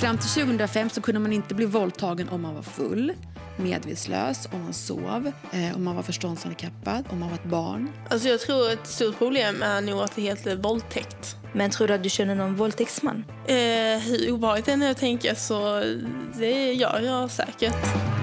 Fram 0.00 0.18
till 0.18 0.28
2005 0.28 0.90
så 0.90 1.00
kunde 1.00 1.20
man 1.20 1.32
inte 1.32 1.54
bli 1.54 1.66
våldtagen 1.66 2.28
om 2.28 2.42
man 2.42 2.54
var 2.54 2.62
full, 2.62 3.12
medvetslös, 3.56 4.48
om 4.52 4.62
man 4.62 4.72
sov, 4.72 5.32
eh, 5.52 5.76
om 5.76 5.84
man 5.84 5.96
var 5.96 6.02
förståndshandikappad, 6.02 7.04
om 7.10 7.20
man 7.20 7.28
var 7.28 7.36
ett 7.36 7.44
barn. 7.44 7.92
Alltså 8.08 8.28
jag 8.28 8.40
tror 8.40 8.70
ett 8.70 8.86
stort 8.86 9.18
problem 9.18 9.62
är 9.62 9.80
nog 9.80 10.00
att 10.00 10.16
det 10.16 10.22
heter 10.22 10.56
våldtäkt. 10.56 11.36
Men 11.52 11.70
tror 11.70 11.88
du 11.88 11.94
att 11.94 12.02
du 12.02 12.08
känner 12.08 12.34
någon 12.34 12.56
våldtäktsman? 12.56 13.24
Eh, 13.46 13.54
hur 13.98 14.32
obehagligt 14.32 14.66
det 14.66 14.72
än 14.72 14.82
är 14.82 14.90
att 14.90 14.98
tänka 14.98 15.34
så 15.34 15.82
det 16.38 16.72
gör 16.72 17.00
jag 17.00 17.30
säkert. 17.30 18.15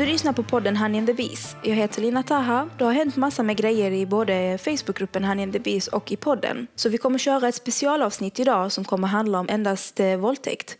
Du 0.00 0.06
lyssnar 0.06 0.32
på 0.32 0.42
podden 0.42 0.76
Honey 0.76 0.98
and 0.98 1.06
the 1.06 1.14
Bees. 1.14 1.56
Jag 1.62 1.76
heter 1.76 2.02
Lina 2.02 2.22
Taha. 2.22 2.68
Det 2.78 2.84
har 2.84 2.92
hänt 2.92 3.16
massa 3.16 3.42
med 3.42 3.56
grejer 3.56 3.90
i 3.90 4.06
både 4.06 4.58
Facebookgruppen 4.58 5.24
Honey 5.24 5.42
and 5.42 5.52
the 5.52 5.58
Bees 5.58 5.88
och 5.88 6.12
i 6.12 6.16
podden. 6.16 6.66
Så 6.74 6.88
vi 6.88 6.98
kommer 6.98 7.18
köra 7.18 7.48
ett 7.48 7.54
specialavsnitt 7.54 8.40
idag 8.40 8.72
som 8.72 8.84
kommer 8.84 9.08
handla 9.08 9.40
om 9.40 9.48
endast 9.48 10.00
eh, 10.00 10.16
våldtäkt. 10.16 10.78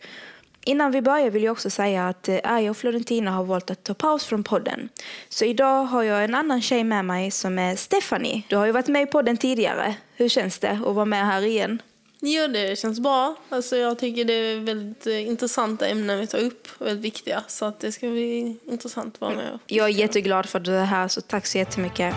Innan 0.65 0.91
vi 0.91 1.01
börjar 1.01 1.29
vill 1.29 1.43
jag 1.43 1.51
också 1.51 1.69
säga 1.69 2.07
att 2.07 2.29
eh, 2.29 2.69
och 2.69 2.77
Florentina 2.77 3.31
har 3.31 3.43
valt 3.43 3.71
att 3.71 3.83
ta 3.83 3.93
paus 3.93 4.25
från 4.25 4.43
podden. 4.43 4.89
Så 5.29 5.45
idag 5.45 5.83
har 5.83 6.03
jag 6.03 6.23
en 6.23 6.35
annan 6.35 6.61
tjej 6.61 6.83
med 6.83 7.05
mig 7.05 7.31
som 7.31 7.59
är 7.59 7.75
Stephanie. 7.75 8.43
Du 8.47 8.55
har 8.55 8.65
ju 8.65 8.71
varit 8.71 8.87
med 8.87 9.01
i 9.01 9.05
podden 9.05 9.37
tidigare. 9.37 9.95
Hur 10.15 10.29
känns 10.29 10.59
det 10.59 10.71
att 10.71 10.95
vara 10.95 11.05
med 11.05 11.25
här 11.25 11.41
igen? 11.41 11.81
Jo, 12.23 12.47
det 12.47 12.79
känns 12.79 12.99
bra. 12.99 13.35
Alltså, 13.49 13.75
jag 13.77 13.99
tycker 13.99 14.25
det 14.25 14.33
är 14.33 14.59
väldigt 14.59 15.07
eh, 15.07 15.27
intressanta 15.27 15.87
ämnen 15.87 16.19
vi 16.19 16.27
tar 16.27 16.39
upp 16.39 16.67
väldigt 16.79 17.05
viktiga. 17.05 17.43
Så 17.47 17.65
att 17.65 17.79
det 17.79 17.91
ska 17.91 18.09
bli 18.09 18.57
intressant 18.65 19.15
att 19.15 19.21
vara 19.21 19.35
med. 19.35 19.59
Jag 19.67 19.85
är 19.85 19.91
jätteglad 19.93 20.45
för 20.45 20.69
är 20.69 20.85
här, 20.85 21.07
så 21.07 21.21
tack 21.21 21.45
så 21.45 21.57
jättemycket. 21.57 22.15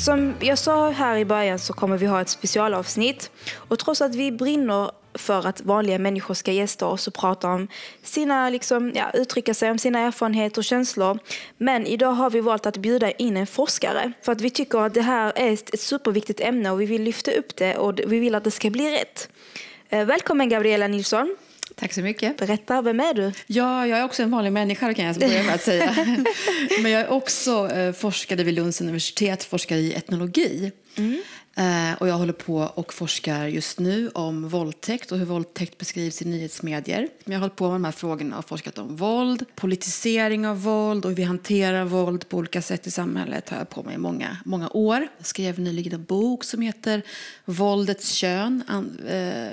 Som 0.00 0.34
jag 0.40 0.58
sa 0.58 0.90
här 0.90 1.16
i 1.16 1.24
början 1.24 1.58
så 1.58 1.72
kommer 1.72 1.96
vi 1.96 2.06
ha 2.06 2.20
ett 2.20 2.28
specialavsnitt. 2.28 3.30
Och 3.54 3.78
trots 3.78 4.00
att 4.00 4.14
vi 4.14 4.32
brinner 4.32 4.90
för 5.14 5.46
att 5.46 5.60
vanliga 5.60 5.98
människor 5.98 6.34
ska 6.34 6.52
gästa 6.52 6.86
oss 6.86 7.08
och 7.08 7.14
prata 7.14 7.48
om 7.48 7.68
sina, 8.02 8.50
liksom, 8.50 8.92
ja, 8.94 9.10
uttrycka 9.14 9.54
sig 9.54 9.70
om 9.70 9.78
sina 9.78 9.98
erfarenheter 9.98 10.58
och 10.58 10.64
känslor. 10.64 11.18
Men 11.58 11.86
idag 11.86 12.12
har 12.12 12.30
vi 12.30 12.40
valt 12.40 12.66
att 12.66 12.76
bjuda 12.76 13.10
in 13.10 13.36
en 13.36 13.46
forskare 13.46 14.12
för 14.22 14.32
att 14.32 14.40
vi 14.40 14.50
tycker 14.50 14.78
att 14.78 14.94
det 14.94 15.02
här 15.02 15.32
är 15.36 15.52
ett 15.52 15.80
superviktigt 15.80 16.40
ämne 16.40 16.70
och 16.70 16.80
vi 16.80 16.86
vill 16.86 17.02
lyfta 17.02 17.30
upp 17.30 17.56
det 17.56 17.76
och 17.76 18.00
vi 18.06 18.18
vill 18.18 18.34
att 18.34 18.44
det 18.44 18.50
ska 18.50 18.70
bli 18.70 18.92
rätt. 18.92 19.28
Eh, 19.88 20.04
välkommen 20.04 20.48
Gabriella 20.48 20.88
Nilsson. 20.88 21.36
Tack 21.74 21.92
så 21.92 22.00
mycket. 22.00 22.36
Berätta, 22.36 22.82
vem 22.82 23.00
är 23.00 23.14
du? 23.14 23.32
Ja, 23.46 23.86
jag 23.86 23.98
är 23.98 24.04
också 24.04 24.22
en 24.22 24.30
vanlig 24.30 24.52
människa 24.52 24.94
kan 24.94 25.04
jag 25.04 25.16
börja 25.16 25.42
med 25.42 25.54
att 25.54 25.62
säga. 25.62 25.96
Men 26.82 26.92
jag 26.92 27.00
är 27.00 27.10
också 27.10 27.70
eh, 27.70 27.92
forskare 27.92 28.42
vid 28.42 28.54
Lunds 28.54 28.80
universitet, 28.80 29.44
forskare 29.44 29.78
i 29.78 29.94
etnologi. 29.94 30.72
Mm. 30.96 31.22
Eh, 31.56 31.92
och 31.98 32.08
jag 32.08 32.14
håller 32.14 32.32
på 32.32 32.56
och 32.74 32.94
forskar 32.94 33.46
just 33.46 33.78
nu 33.78 34.08
om 34.08 34.48
våldtäkt 34.48 35.12
och 35.12 35.18
hur 35.18 35.26
våldtäkt 35.26 35.78
beskrivs 35.78 36.22
i 36.22 36.24
nyhetsmedier. 36.24 37.08
Jag 37.24 37.32
har 37.32 37.40
hållit 37.40 37.56
på 37.56 37.64
med 37.64 37.74
de 37.74 37.84
här 37.84 37.92
frågorna 37.92 38.38
och 38.38 38.48
forskat 38.48 38.78
om 38.78 38.96
våld, 38.96 39.44
politisering 39.54 40.46
av 40.46 40.62
våld 40.62 41.04
och 41.04 41.10
hur 41.10 41.16
vi 41.16 41.22
hanterar 41.22 41.84
våld 41.84 42.28
på 42.28 42.36
olika 42.36 42.62
sätt 42.62 42.86
i 42.86 42.90
samhället 42.90 43.48
har 43.48 43.58
jag 43.58 43.68
på 43.68 43.82
med 43.82 43.94
i 43.94 43.98
många, 43.98 44.36
många 44.44 44.68
år. 44.68 45.08
Jag 45.16 45.26
skrev 45.26 45.58
nyligen 45.58 45.92
en 45.92 46.04
bok 46.04 46.44
som 46.44 46.60
heter 46.60 47.02
Våldets 47.44 48.12
kön, 48.12 48.62
an, 48.66 48.98
eh, 49.08 49.52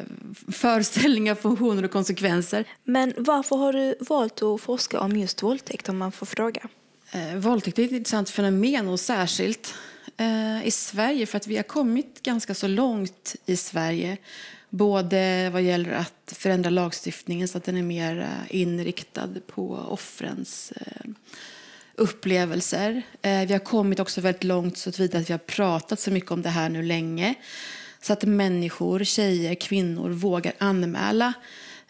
föreställningar, 0.52 1.36
funktioner 1.36 1.84
och 1.84 1.92
konsekvenser. 1.92 2.66
Men 2.84 3.14
varför 3.18 3.56
har 3.56 3.74
du 3.74 3.96
valt 4.00 4.42
att 4.42 4.62
forska 4.62 5.00
om 5.00 5.18
just 5.18 5.44
våldtäkt 5.44 5.90
om 5.90 5.98
man 5.98 6.12
får 6.12 6.26
fråga? 6.26 6.68
Eh, 7.12 7.36
våldtäkt 7.36 7.80
är 7.80 7.84
ett 7.84 7.92
intressant 7.92 8.30
fenomen 8.30 8.88
och 8.88 9.00
särskilt 9.00 9.74
eh, 10.22 10.68
i 10.68 10.72
Sverige 10.72 11.26
för 11.26 11.38
att 11.38 11.48
vi 11.48 11.56
har 11.56 11.64
kommit 11.64 12.24
ganska 12.24 12.54
så 12.54 12.68
långt 12.68 13.36
i 13.46 13.56
Sverige. 13.56 14.18
Både 14.70 15.50
vad 15.50 15.62
gäller 15.62 15.92
att 15.92 16.34
förändra 16.36 16.70
lagstiftningen 16.70 17.48
så 17.48 17.58
att 17.58 17.64
den 17.64 17.78
är 17.78 17.84
mer 17.84 18.20
eh, 18.20 18.56
inriktad 18.56 19.30
på 19.48 19.86
offrens 19.90 20.72
eh, 20.72 21.12
upplevelser. 21.96 23.02
Eh, 23.22 23.48
vi 23.48 23.54
har 23.54 23.60
kommit 23.60 24.00
också 24.00 24.22
väldigt 24.22 24.44
långt 24.44 24.78
så 24.78 24.90
att 24.90 25.00
vi 25.00 25.34
har 25.34 25.38
pratat 25.38 26.00
så 26.00 26.12
mycket 26.12 26.32
om 26.32 26.42
det 26.42 26.50
här 26.50 26.70
nu 26.70 26.84
länge. 26.84 27.36
Så 28.02 28.14
att 28.14 28.24
människor, 28.24 29.04
tjejer, 29.04 29.56
kvinnor 29.56 30.10
vågar 30.10 30.54
anmäla 30.58 31.34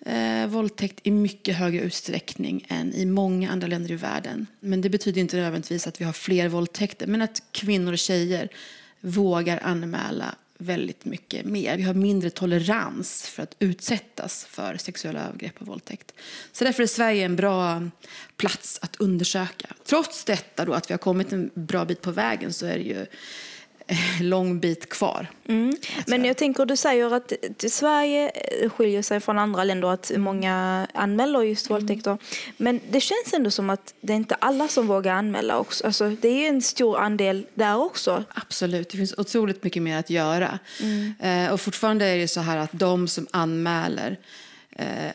eh, 0.06 0.48
våldtäkt 0.48 1.00
i 1.04 1.12
mycket 1.12 1.56
högre 1.56 1.82
utsträckning 1.82 2.66
än 2.70 2.94
i 2.94 3.06
många 3.06 3.52
andra 3.52 3.68
länder 3.68 3.92
i 3.92 3.96
världen. 3.96 4.48
Men 4.60 4.82
det 4.82 4.90
betyder 4.90 5.22
inte 5.22 5.38
nödvändigtvis 5.38 5.88
att 5.88 6.02
vi 6.02 6.06
har 6.06 6.14
fler 6.14 6.48
våldtäkter, 6.48 7.08
men 7.08 7.22
att 7.22 7.44
kvinnor 7.52 7.94
och 7.94 8.00
tjejer 8.00 8.50
vågar 9.02 9.60
anmäla 9.64 10.36
väldigt 10.62 11.06
mycket 11.06 11.46
mer. 11.46 11.78
Vi 11.78 11.84
har 11.84 11.94
mindre 11.94 12.30
tolerans 12.30 13.28
för 13.28 13.44
att 13.44 13.56
utsättas 13.60 14.46
för 14.46 14.78
sexuella 14.78 15.28
övergrepp 15.28 15.62
och 15.62 15.68
våldtäkt. 15.68 16.14
Så 16.52 16.64
därför 16.64 16.84
är 16.84 16.88
Sverige 16.88 17.26
en 17.26 17.36
bra 17.36 17.90
plats 18.38 18.80
att 18.82 18.96
undersöka. 18.96 19.68
Trots 19.86 20.26
detta 20.26 20.66
då, 20.66 20.74
att 20.74 20.90
vi 20.90 20.94
har 20.94 21.00
kommit 21.00 21.34
en 21.34 21.50
bra 21.54 21.86
bit 21.86 22.02
på 22.02 22.12
vägen 22.12 22.54
så 22.54 22.66
är 22.66 22.78
det 22.78 22.84
ju 22.84 23.06
lång 24.22 24.60
bit 24.60 24.90
kvar. 24.90 25.28
Mm. 25.48 25.76
Men 26.08 26.26
jag 26.26 26.38
tänker, 26.38 26.66
du 26.66 26.76
säger 26.76 27.14
att 27.14 27.34
Sverige 27.70 28.32
skiljer 28.70 29.02
sig 29.02 29.20
från 29.20 29.40
andra 29.40 29.64
länder, 29.64 29.88
att 29.88 30.12
många 30.18 30.88
anmäler 30.94 31.42
just 31.42 31.70
mm. 31.70 31.80
våldtäkter. 31.80 32.18
Men 32.58 32.80
det 32.90 33.02
känns 33.02 33.34
ändå 33.34 33.52
som 33.52 33.70
att 33.70 33.94
det 34.02 34.14
är 34.14 34.18
inte 34.18 34.36
alla 34.36 34.68
som 34.68 34.88
vågar 34.88 35.14
anmäla 35.14 35.58
också. 35.58 35.86
Alltså, 35.86 36.10
det 36.10 36.28
är 36.28 36.50
en 36.50 36.62
stor 36.62 37.00
andel 37.00 37.46
där 37.54 37.78
också. 37.78 38.24
Absolut, 38.34 38.90
det 38.90 38.98
finns 38.98 39.14
otroligt 39.18 39.64
mycket 39.64 39.84
mer 39.84 39.98
att 39.98 40.10
göra. 40.10 40.60
Mm. 40.82 41.14
Eh, 41.20 41.54
och 41.54 41.62
fortfarande 41.62 42.06
är 42.06 42.18
det 42.18 42.28
så 42.28 42.42
här 42.42 42.58
att 42.58 42.72
de 42.74 43.08
som 43.08 43.28
anmäler 43.32 44.20
eh, 44.76 45.12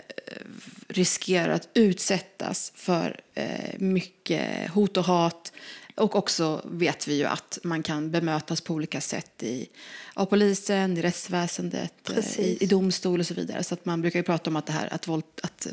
riskerar 0.88 1.48
att 1.48 1.68
utsättas 1.74 2.72
för 2.74 3.20
eh, 3.34 3.78
mycket 3.78 4.70
hot 4.70 4.96
och 4.96 5.04
hat 5.04 5.52
och 5.96 6.16
också 6.16 6.60
vet 6.64 7.08
vi 7.08 7.14
ju 7.14 7.24
att 7.24 7.58
man 7.62 7.82
kan 7.82 8.10
bemötas 8.10 8.60
på 8.60 8.74
olika 8.74 9.00
sätt 9.00 9.42
i, 9.42 9.68
av 10.14 10.26
polisen, 10.26 10.96
i 10.96 11.02
rättsväsendet, 11.02 12.10
eh, 12.10 12.40
i, 12.40 12.58
i, 12.60 12.66
domstol 12.66 13.20
och 13.20 13.26
så 13.26 13.34
vidare. 13.34 13.64
Så 13.64 13.74
att 13.74 13.84
man 13.84 14.00
brukar 14.02 14.18
ju 14.18 14.22
prata 14.22 14.50
om 14.50 14.56
att 14.56 14.66
det 14.66 14.72
här 14.72 14.88
att, 14.92 15.08
våld, 15.08 15.24
att 15.42 15.66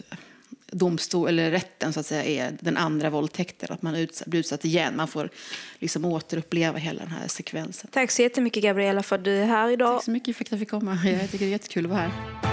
domstol 0.71 1.27
eller 1.29 1.51
rätten 1.51 1.93
så 1.93 1.99
att 1.99 2.05
säga 2.05 2.23
är 2.23 2.57
den 2.59 2.77
andra 2.77 3.09
våldtäkten, 3.09 3.69
att 3.71 3.81
man 3.81 3.95
utsatt, 3.95 4.27
blir 4.27 4.39
utsatt 4.39 4.65
igen. 4.65 4.95
Man 4.95 5.07
får 5.07 5.29
liksom 5.79 6.05
återuppleva 6.05 6.77
hela 6.77 6.99
den 6.99 7.11
här 7.11 7.27
sekvensen. 7.27 7.89
Tack 7.93 8.11
så 8.11 8.21
jättemycket 8.21 8.63
Gabriella 8.63 9.03
för 9.03 9.15
att 9.15 9.23
du 9.23 9.37
är 9.37 9.45
här 9.45 9.69
idag. 9.69 9.97
Tack 9.97 10.05
så 10.05 10.11
mycket 10.11 10.37
för 10.37 10.43
att 10.43 10.51
jag 10.51 10.59
fick 10.59 10.69
komma. 10.69 10.99
Jag 11.05 11.31
tycker 11.31 11.45
det 11.45 11.45
är 11.45 11.49
jättekul 11.49 11.85
att 11.85 11.91
vara 11.91 12.01
här. 12.01 12.52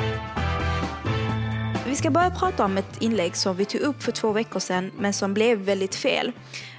Vi 1.91 1.97
ska 1.97 2.11
börja 2.11 2.31
prata 2.31 2.65
om 2.65 2.79
ett 2.79 3.03
inlägg 3.03 3.37
som 3.37 3.57
vi 3.57 3.65
tog 3.65 3.81
upp 3.81 4.03
för 4.03 4.13
två 4.13 4.33
veckor 4.33 4.61
sedan 4.61 4.91
men 4.99 5.13
som 5.13 5.35
blev 5.35 5.59
väldigt 5.59 5.95
fel. 5.95 6.33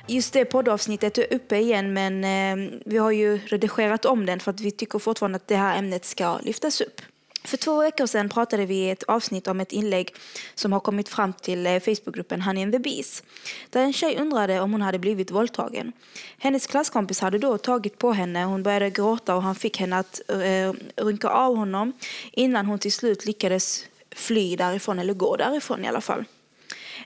Just 0.07 0.33
det 0.33 0.45
poddavsnittet 0.45 1.17
är 1.17 1.33
uppe 1.33 1.57
igen 1.57 1.93
men 1.93 2.23
eh, 2.23 2.79
vi 2.85 2.97
har 2.97 3.11
ju 3.11 3.37
redigerat 3.37 4.05
om 4.05 4.25
den 4.25 4.39
för 4.39 4.51
att 4.51 4.59
vi 4.59 4.71
tycker 4.71 4.99
fortfarande 4.99 5.35
att 5.35 5.47
det 5.47 5.55
här 5.55 5.77
ämnet 5.77 6.05
ska 6.05 6.37
lyftas 6.37 6.81
upp. 6.81 7.01
För 7.43 7.57
två 7.57 7.81
veckor 7.81 8.05
sedan 8.05 8.29
pratade 8.29 8.65
vi 8.65 8.75
i 8.75 8.89
ett 8.89 9.03
avsnitt 9.03 9.47
om 9.47 9.59
ett 9.59 9.71
inlägg 9.71 10.15
som 10.55 10.73
har 10.73 10.79
kommit 10.79 11.09
fram 11.09 11.33
till 11.33 11.67
eh, 11.67 11.79
Facebookgruppen 11.79 12.41
Honey 12.41 12.63
and 12.63 12.73
the 12.73 12.79
Bees. 12.79 13.23
Där 13.69 13.81
en 13.81 13.93
tjej 13.93 14.17
undrade 14.17 14.59
om 14.59 14.71
hon 14.71 14.81
hade 14.81 14.99
blivit 14.99 15.31
våldtagen. 15.31 15.91
Hennes 16.37 16.67
klasskompis 16.67 17.19
hade 17.19 17.37
då 17.37 17.57
tagit 17.57 17.97
på 17.97 18.11
henne, 18.11 18.43
hon 18.43 18.63
började 18.63 18.89
gråta 18.89 19.35
och 19.35 19.43
han 19.43 19.55
fick 19.55 19.77
henne 19.77 19.97
att 19.97 20.21
eh, 20.27 20.69
uh, 20.69 20.73
rynka 20.95 21.29
av 21.29 21.55
honom 21.55 21.93
innan 22.31 22.65
hon 22.65 22.79
till 22.79 22.93
slut 22.93 23.25
lyckades 23.25 23.85
fly 24.15 24.55
därifrån, 24.55 24.99
eller 24.99 25.13
gå 25.13 25.35
därifrån 25.35 25.85
i 25.85 25.87
alla 25.87 26.01
fall. 26.01 26.25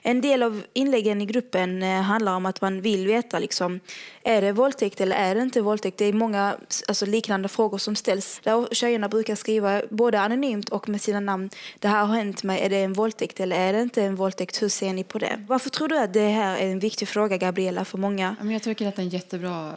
En 0.02 0.20
del 0.20 0.42
av 0.42 0.62
inläggen 0.72 1.22
i 1.22 1.26
gruppen 1.26 1.82
eh, 1.82 2.00
handlar 2.00 2.36
om 2.36 2.46
att 2.46 2.60
man 2.60 2.80
vill 2.80 3.06
veta 3.06 3.38
liksom, 3.38 3.80
är 4.22 4.42
det 4.42 4.52
våldtäkt 4.52 5.00
eller 5.00 5.16
är 5.16 5.34
det 5.34 5.42
inte 5.42 5.60
våldtäkt. 5.60 5.98
Det 5.98 6.04
är 6.04 6.12
många 6.12 6.56
alltså, 6.88 7.06
liknande 7.06 7.48
frågor 7.48 7.78
som 7.78 7.96
ställs. 7.96 8.40
Där 8.42 8.74
tjejerna 8.74 9.08
brukar 9.08 9.34
skriva 9.34 9.82
både 9.90 10.20
anonymt 10.20 10.68
och 10.68 10.88
med 10.88 11.00
sina 11.00 11.20
namn. 11.20 11.50
Det 11.78 11.88
här 11.88 12.04
har 12.04 12.14
hänt 12.14 12.42
mig, 12.42 12.60
är 12.60 12.70
det 12.70 12.76
en 12.76 12.92
våldtäkt 12.92 13.40
eller 13.40 13.56
är 13.56 13.72
det 13.72 13.82
inte 13.82 14.02
en 14.02 14.16
våldtäkt? 14.16 14.62
Hur 14.62 14.68
ser 14.68 14.92
ni 14.92 15.04
på 15.04 15.18
det? 15.18 15.44
Varför 15.48 15.70
tror 15.70 15.88
du 15.88 15.98
att 15.98 16.12
det 16.12 16.28
här 16.28 16.56
är 16.56 16.66
en 16.66 16.78
viktig 16.78 17.08
fråga, 17.08 17.36
Gabriella, 17.36 17.84
för 17.84 17.98
många? 17.98 18.36
Jag 18.42 18.62
tycker 18.62 18.88
att 18.88 18.96
det 18.96 19.02
är 19.02 19.04
en 19.04 19.10
jättebra 19.10 19.74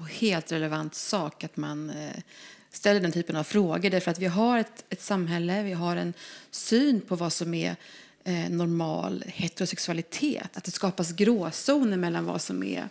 och 0.00 0.08
helt 0.08 0.52
relevant 0.52 0.94
sak 0.94 1.44
att 1.44 1.56
man 1.56 1.90
eh, 1.90 2.22
ställer 2.70 3.00
den 3.00 3.12
typen 3.12 3.36
av 3.36 3.44
frågor. 3.44 3.90
Därför 3.90 4.10
att 4.10 4.18
vi 4.18 4.26
har 4.26 4.58
ett, 4.58 4.84
ett 4.90 5.02
samhälle, 5.02 5.62
vi 5.62 5.72
har 5.72 5.96
en 5.96 6.14
syn 6.50 7.00
på 7.00 7.16
vad 7.16 7.32
som 7.32 7.54
är 7.54 7.76
eh, 8.24 8.50
normal 8.50 9.24
heterosexualitet. 9.26 10.56
Att 10.56 10.64
det 10.64 10.70
skapas 10.70 11.12
gråzoner 11.12 11.96
mellan 11.96 12.24
vad 12.24 12.40
som 12.40 12.62
är 12.62 12.88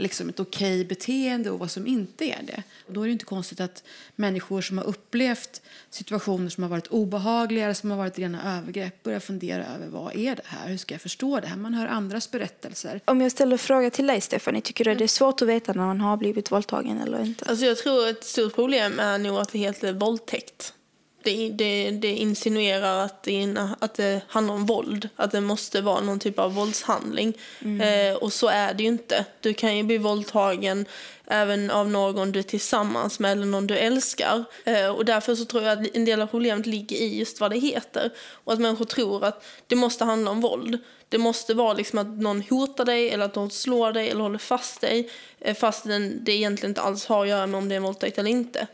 liksom 0.00 0.28
ett 0.28 0.40
okej 0.40 0.84
beteende 0.84 1.50
och 1.50 1.58
vad 1.58 1.70
som 1.70 1.86
inte 1.86 2.24
är 2.24 2.42
det. 2.42 2.62
Och 2.86 2.92
då 2.92 3.02
är 3.02 3.06
det 3.06 3.12
inte 3.12 3.24
konstigt 3.24 3.60
att 3.60 3.82
människor 4.16 4.60
som 4.60 4.78
har 4.78 4.84
upplevt 4.84 5.62
situationer 5.90 6.48
som 6.48 6.62
har 6.62 6.70
varit 6.70 6.86
obehagliga 6.86 7.74
som 7.74 7.90
har 7.90 7.98
varit 7.98 8.18
rena 8.18 8.58
övergrepp 8.58 9.02
börjar 9.02 9.20
fundera 9.20 9.66
över 9.66 9.86
vad 9.86 10.16
är 10.16 10.36
det 10.36 10.42
här, 10.44 10.68
hur 10.68 10.76
ska 10.76 10.94
jag 10.94 11.00
förstå 11.00 11.40
det 11.40 11.46
här? 11.46 11.56
Man 11.56 11.74
hör 11.74 11.86
andras 11.86 12.30
berättelser. 12.30 13.00
Om 13.04 13.20
jag 13.20 13.32
ställer 13.32 13.52
en 13.52 13.58
fråga 13.58 13.90
till 13.90 14.06
dig, 14.06 14.20
Stephanie, 14.20 14.60
tycker 14.60 14.84
du 14.84 14.90
att 14.90 14.98
det 14.98 15.04
är 15.04 15.08
svårt 15.08 15.42
att 15.42 15.48
veta 15.48 15.72
när 15.72 15.86
man 15.86 16.00
har 16.00 16.16
blivit 16.16 16.52
våldtagen 16.52 17.00
eller 17.00 17.20
inte? 17.22 17.44
Alltså 17.44 17.66
jag 17.66 17.78
tror 17.78 18.08
ett 18.08 18.24
stort 18.24 18.54
problem 18.54 19.00
är 19.00 19.18
nog 19.18 19.38
att 19.38 19.52
det 19.52 19.58
heter 19.58 19.92
våldtäkt. 19.92 20.74
Det, 21.22 21.50
det, 21.50 21.90
det 21.90 22.12
insinuerar 22.12 23.04
att 23.04 23.22
det, 23.22 23.56
att 23.78 23.94
det 23.94 24.20
handlar 24.28 24.54
om 24.54 24.66
våld, 24.66 25.08
att 25.16 25.32
det 25.32 25.40
måste 25.40 25.80
vara 25.80 26.00
någon 26.00 26.18
typ 26.18 26.38
av 26.38 26.54
våldshandling. 26.54 27.34
Eh, 27.82 28.14
och 28.14 28.32
så 28.32 28.48
är 28.48 28.74
det 28.74 28.82
ju 28.82 28.88
inte. 28.88 29.24
Du 29.40 29.54
kan 29.54 29.76
ju 29.76 29.82
bli 29.82 29.98
våldtagen 29.98 30.86
även 31.26 31.70
av 31.70 31.88
någon 31.88 32.32
du 32.32 32.38
är 32.38 32.42
tillsammans 32.42 33.18
med 33.18 33.32
eller 33.32 33.46
någon 33.46 33.66
du 33.66 33.76
älskar. 33.76 34.44
Eh, 34.64 34.88
och 34.88 35.04
därför 35.04 35.34
så 35.34 35.44
tror 35.44 35.62
jag 35.62 35.78
att 35.78 35.96
en 35.96 36.04
del 36.04 36.22
av 36.22 36.26
problemet 36.26 36.66
ligger 36.66 36.96
i 36.96 37.18
just 37.18 37.40
vad 37.40 37.50
det 37.50 37.58
heter. 37.58 38.10
Och 38.44 38.52
att 38.52 38.60
människor 38.60 38.84
tror 38.84 39.24
att 39.24 39.44
det 39.66 39.76
måste 39.76 40.04
handla 40.04 40.30
om 40.30 40.40
våld. 40.40 40.78
Det 41.08 41.18
måste 41.18 41.54
vara 41.54 41.72
liksom 41.72 41.98
att 41.98 42.06
någon 42.06 42.42
hotar 42.42 42.84
dig 42.84 43.10
eller 43.10 43.24
att 43.24 43.34
någon 43.34 43.50
slår 43.50 43.92
dig 43.92 44.10
eller 44.10 44.22
håller 44.22 44.38
fast 44.38 44.80
dig 44.80 45.10
eh, 45.40 45.56
fast 45.56 45.84
det 46.20 46.32
egentligen 46.32 46.70
inte 46.70 46.80
alls 46.80 47.06
har 47.06 47.22
att 47.22 47.28
göra 47.28 47.46
med 47.46 47.58
om 47.58 47.68
det 47.68 47.74
är 47.74 47.76
en 47.76 47.82
våldtäkt 47.82 48.18
eller 48.18 48.30
inte. 48.30 48.66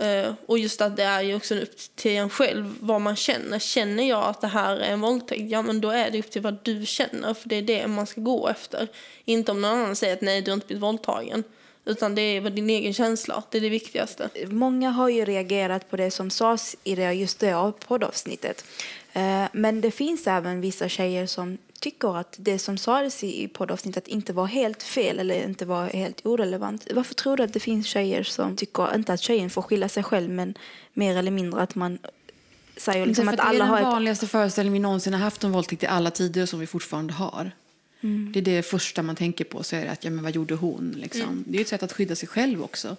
Eh, 0.00 0.34
och 0.46 0.58
just 0.58 0.80
att 0.80 0.96
det 0.96 1.02
är 1.02 1.22
ju 1.22 1.34
också 1.34 1.54
upp 1.54 1.78
till 1.94 2.16
en 2.16 2.30
själv 2.30 2.74
vad 2.80 3.00
man 3.00 3.16
känner. 3.16 3.58
Känner 3.58 4.08
jag 4.08 4.24
att 4.24 4.40
det 4.40 4.46
här 4.46 4.76
är 4.76 4.92
en 4.92 5.00
våldtäkt, 5.00 5.50
ja 5.50 5.62
men 5.62 5.80
då 5.80 5.90
är 5.90 6.10
det 6.10 6.18
upp 6.18 6.30
till 6.30 6.42
vad 6.42 6.58
du 6.62 6.86
känner. 6.86 7.34
För 7.34 7.48
det 7.48 7.56
är 7.56 7.62
det 7.62 7.86
man 7.86 8.06
ska 8.06 8.20
gå 8.20 8.48
efter. 8.48 8.88
Inte 9.24 9.52
om 9.52 9.60
någon 9.60 9.78
annan 9.78 9.96
säger 9.96 10.14
att 10.14 10.20
nej, 10.20 10.42
du 10.42 10.50
har 10.50 10.54
inte 10.54 10.66
blivit 10.66 10.82
våldtagen. 10.82 11.44
Utan 11.84 12.14
det 12.14 12.22
är 12.22 12.40
din 12.50 12.70
egen 12.70 12.94
känsla, 12.94 13.42
det 13.50 13.58
är 13.58 13.62
det 13.62 13.68
viktigaste. 13.68 14.28
Många 14.46 14.90
har 14.90 15.08
ju 15.08 15.24
reagerat 15.24 15.90
på 15.90 15.96
det 15.96 16.10
som 16.10 16.30
sades 16.30 16.76
i 16.84 16.94
det, 16.94 17.12
just 17.12 17.38
det 17.38 17.52
av 17.52 17.72
poddavsnittet. 17.72 18.64
Eh, 19.12 19.44
Men 19.52 19.80
det 19.80 19.90
finns 19.90 20.26
även 20.26 20.60
vissa 20.60 20.88
tjejer 20.88 21.26
som 21.26 21.58
tycker 21.80 22.16
att 22.18 22.36
det 22.38 22.58
som 22.58 22.78
sades 22.78 23.24
i 23.24 23.48
poddavsnittet 23.48 24.08
inte 24.08 24.32
var 24.32 24.46
helt 24.46 24.82
fel 24.82 25.18
eller 25.18 25.44
inte 25.44 25.66
var 25.66 25.86
helt 25.86 26.26
orelevant. 26.26 26.86
Varför 26.94 27.14
tror 27.14 27.36
du 27.36 27.42
att 27.42 27.52
det 27.52 27.60
finns 27.60 27.86
tjejer 27.86 28.22
som 28.22 28.56
tycker, 28.56 28.94
inte 28.94 29.12
att 29.12 29.20
tjejen 29.20 29.50
får 29.50 29.62
skylla 29.62 29.88
sig 29.88 30.02
själv, 30.02 30.30
men 30.30 30.54
mer 30.94 31.16
eller 31.16 31.30
mindre 31.30 31.60
att 31.60 31.74
man 31.74 31.98
säger 32.76 33.06
liksom 33.06 33.28
att 33.28 33.34
att 33.34 33.38
det 33.38 33.42
är 33.42 33.48
alla 33.48 33.58
den 33.58 33.68
har 33.68 33.78
ett... 33.78 33.84
vanligaste 33.84 34.26
föreställningen 34.26 34.72
vi 34.72 34.78
någonsin 34.78 35.12
har 35.12 35.20
haft 35.20 35.44
om 35.44 35.52
våldtäkt 35.52 35.82
i 35.82 35.86
alla 35.86 36.10
tider 36.10 36.42
och 36.42 36.48
som 36.48 36.60
vi 36.60 36.66
fortfarande 36.66 37.12
har. 37.12 37.50
Det 38.00 38.38
är 38.40 38.42
det 38.42 38.62
första 38.62 39.02
man 39.02 39.16
tänker 39.16 39.44
på. 39.44 39.62
Så 39.62 39.76
är 39.76 39.84
det 39.84 39.90
att, 39.90 40.04
ja, 40.04 40.10
men 40.10 40.24
vad 40.24 40.34
gjorde 40.34 40.54
hon? 40.54 40.94
Liksom. 40.96 41.44
Det 41.46 41.58
är 41.58 41.60
ett 41.62 41.68
sätt 41.68 41.82
att 41.82 41.92
skydda 41.92 42.16
sig 42.16 42.28
själv 42.28 42.62
också. 42.62 42.96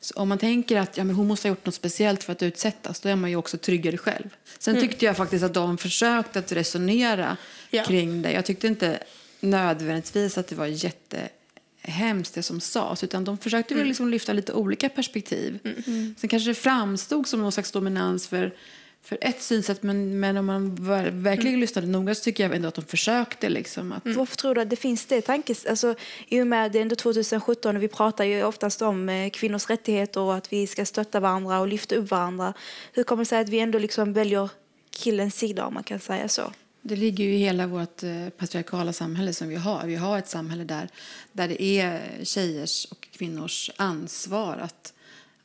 Så 0.00 0.14
om 0.14 0.28
man 0.28 0.38
tänker 0.38 0.76
att 0.76 0.96
ja, 0.96 1.04
men 1.04 1.16
hon 1.16 1.26
måste 1.26 1.48
ha 1.48 1.50
gjort 1.50 1.66
något 1.66 1.74
speciellt 1.74 2.22
för 2.24 2.32
att 2.32 2.42
utsättas, 2.42 3.00
då 3.00 3.08
är 3.08 3.16
man 3.16 3.30
ju 3.30 3.36
också 3.36 3.58
tryggare 3.58 3.98
själv. 3.98 4.28
Sen 4.58 4.80
tyckte 4.80 5.04
jag 5.04 5.16
faktiskt 5.16 5.44
att 5.44 5.54
de 5.54 5.78
försökte 5.78 6.38
att 6.38 6.52
resonera 6.52 7.36
Ja. 7.70 7.84
kring 7.84 8.22
det. 8.22 8.32
Jag 8.32 8.44
tyckte 8.44 8.66
inte 8.66 8.98
nödvändigtvis 9.40 10.38
att 10.38 10.48
det 10.48 10.54
var 10.54 10.66
jättehemskt 10.66 12.34
det 12.34 12.42
som 12.42 12.60
sades, 12.60 13.04
utan 13.04 13.24
de 13.24 13.38
försökte 13.38 13.74
väl 13.74 13.86
liksom 13.86 14.08
lyfta 14.10 14.32
lite 14.32 14.52
olika 14.52 14.88
perspektiv. 14.88 15.58
Sen 16.16 16.28
kanske 16.28 16.50
det 16.50 16.54
framstod 16.54 17.28
som 17.28 17.40
någon 17.40 17.52
slags 17.52 17.70
dominans 17.72 18.26
för 18.28 18.54
för 19.06 19.18
ett 19.20 19.42
synsätt, 19.42 19.82
men, 19.82 20.20
men 20.20 20.36
om 20.36 20.46
man 20.46 20.76
ver- 20.76 21.10
verkligen 21.10 21.60
lyssnade 21.60 21.86
noga 21.86 22.14
så 22.14 22.22
tycker 22.22 22.44
jag 22.44 22.54
ändå 22.54 22.68
att 22.68 22.74
de 22.74 22.84
försökte. 22.84 23.48
Liksom, 23.48 23.92
att, 23.92 24.02
Varför 24.04 24.36
tror 24.36 24.54
du 24.54 24.60
att 24.60 24.70
det 24.70 24.76
finns 24.76 25.06
det 25.06 25.20
tankes... 25.20 25.66
Alltså, 25.66 25.94
I 26.28 26.42
och 26.42 26.46
med 26.46 26.66
att 26.66 26.72
det 26.72 26.78
är 26.78 26.82
ändå 26.82 26.96
2017 26.96 27.76
och 27.76 27.82
vi 27.82 27.88
pratar 27.88 28.24
ju 28.24 28.44
oftast 28.44 28.82
om 28.82 29.08
eh, 29.08 29.30
kvinnors 29.30 29.70
rättigheter 29.70 30.20
och 30.20 30.34
att 30.34 30.52
vi 30.52 30.66
ska 30.66 30.84
stötta 30.84 31.20
varandra 31.20 31.60
och 31.60 31.66
lyfta 31.66 31.94
upp 31.94 32.10
varandra. 32.10 32.52
Hur 32.92 33.02
kommer 33.02 33.24
det 33.24 33.28
sig 33.28 33.40
att 33.40 33.48
vi 33.48 33.58
ändå 33.58 33.78
liksom 33.78 34.12
väljer 34.12 34.50
killens 34.90 35.34
sida 35.34 35.66
om 35.66 35.74
man 35.74 35.82
kan 35.82 36.00
säga 36.00 36.28
så? 36.28 36.52
Det 36.82 36.96
ligger 36.96 37.24
ju 37.24 37.34
i 37.34 37.38
hela 37.38 37.66
vårt 37.66 38.02
eh, 38.02 38.28
patriarkala 38.38 38.92
samhälle 38.92 39.32
som 39.32 39.48
vi 39.48 39.56
har. 39.56 39.86
Vi 39.86 39.94
har 39.94 40.18
ett 40.18 40.28
samhälle 40.28 40.64
där, 40.64 40.88
där 41.32 41.48
det 41.48 41.62
är 41.62 42.00
tjejers 42.22 42.84
och 42.84 43.08
kvinnors 43.12 43.70
ansvar 43.76 44.56
att 44.56 44.92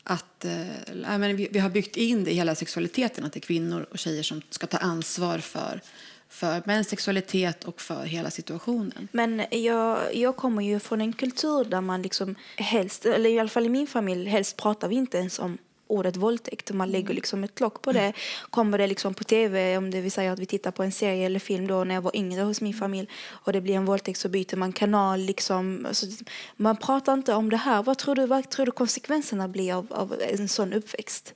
att, 0.03 0.45
eh, 0.45 1.17
men 1.17 1.35
vi, 1.35 1.47
vi 1.51 1.59
har 1.59 1.69
byggt 1.69 1.97
in 1.97 2.23
det 2.23 2.31
i 2.31 2.33
hela 2.33 2.55
sexualiteten 2.55 3.25
att 3.25 3.33
det 3.33 3.39
är 3.39 3.41
kvinnor 3.41 3.85
och 3.91 3.99
tjejer 3.99 4.23
som 4.23 4.41
ska 4.49 4.67
ta 4.67 4.77
ansvar 4.77 5.37
för, 5.37 5.81
för 6.29 6.61
mäns 6.65 6.89
sexualitet 6.89 7.63
och 7.63 7.81
för 7.81 8.03
hela 8.05 8.31
situationen. 8.31 9.07
Men 9.11 9.43
jag, 9.51 10.15
jag 10.15 10.35
kommer 10.35 10.63
ju 10.63 10.79
från 10.79 11.01
en 11.01 11.13
kultur 11.13 11.65
där 11.65 11.81
man 11.81 12.01
liksom 12.01 12.35
helst, 12.55 13.05
eller 13.05 13.29
i 13.29 13.39
alla 13.39 13.49
fall 13.49 13.65
i 13.65 13.69
min 13.69 13.87
familj, 13.87 14.29
helst 14.29 14.57
pratar 14.57 14.87
vi 14.87 14.95
inte 14.95 15.17
ens 15.17 15.39
om 15.39 15.57
ordet 15.91 16.15
våldtäkt. 16.15 16.71
Man 16.71 16.89
lägger 16.89 17.13
liksom 17.13 17.43
ett 17.43 17.59
lock 17.59 17.81
på 17.81 17.91
det. 17.91 18.13
Kommer 18.49 18.77
det 18.77 18.87
liksom 18.87 19.13
på 19.13 19.23
tv, 19.23 19.77
om 19.77 19.91
det 19.91 20.01
vill 20.01 20.11
säga 20.11 20.31
att 20.31 20.39
vi 20.39 20.45
tittar 20.45 20.71
på 20.71 20.83
en 20.83 20.91
serie 20.91 21.25
eller 21.25 21.39
film 21.39 21.67
då 21.67 21.83
när 21.83 21.95
jag 21.95 22.01
var 22.01 22.15
yngre 22.15 22.41
hos 22.41 22.61
min 22.61 22.73
familj 22.73 23.09
och 23.29 23.53
det 23.53 23.61
blir 23.61 23.75
en 23.75 23.85
våldtäkt 23.85 24.19
så 24.19 24.29
byter 24.29 24.55
man 24.55 24.71
kanal. 24.71 25.19
Liksom. 25.19 25.85
Alltså, 25.85 26.05
man 26.55 26.77
pratar 26.77 27.13
inte 27.13 27.33
om 27.33 27.49
det 27.49 27.57
här. 27.57 27.83
Vad 27.83 27.97
tror 27.97 28.15
du, 28.15 28.25
vad 28.25 28.49
tror 28.49 28.65
du 28.65 28.71
konsekvenserna 28.71 29.47
blir 29.47 29.73
av, 29.73 29.87
av 29.89 30.15
en 30.29 30.47
sån 30.47 30.73
uppväxt? 30.73 31.33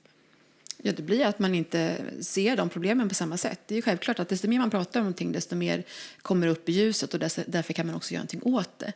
Ja, 0.87 0.91
det 0.91 1.03
blir 1.03 1.25
att 1.25 1.39
man 1.39 1.55
inte 1.55 1.95
ser 2.21 2.57
de 2.57 2.69
problemen 2.69 3.09
på 3.09 3.15
samma 3.15 3.37
sätt. 3.37 3.59
Det 3.67 3.77
är 3.77 3.81
självklart 3.81 4.19
att 4.19 4.29
desto 4.29 4.47
mer 4.47 4.59
man 4.59 4.69
pratar 4.69 4.99
om 4.99 5.03
någonting, 5.03 5.31
desto 5.31 5.55
mer 5.55 5.83
kommer 6.21 6.47
upp 6.47 6.69
i 6.69 6.71
ljuset 6.71 7.13
och 7.13 7.19
därför 7.19 7.73
kan 7.73 7.87
man 7.87 7.95
också 7.95 8.13
göra 8.13 8.19
någonting 8.19 8.53
åt 8.53 8.79
det. 8.79 8.93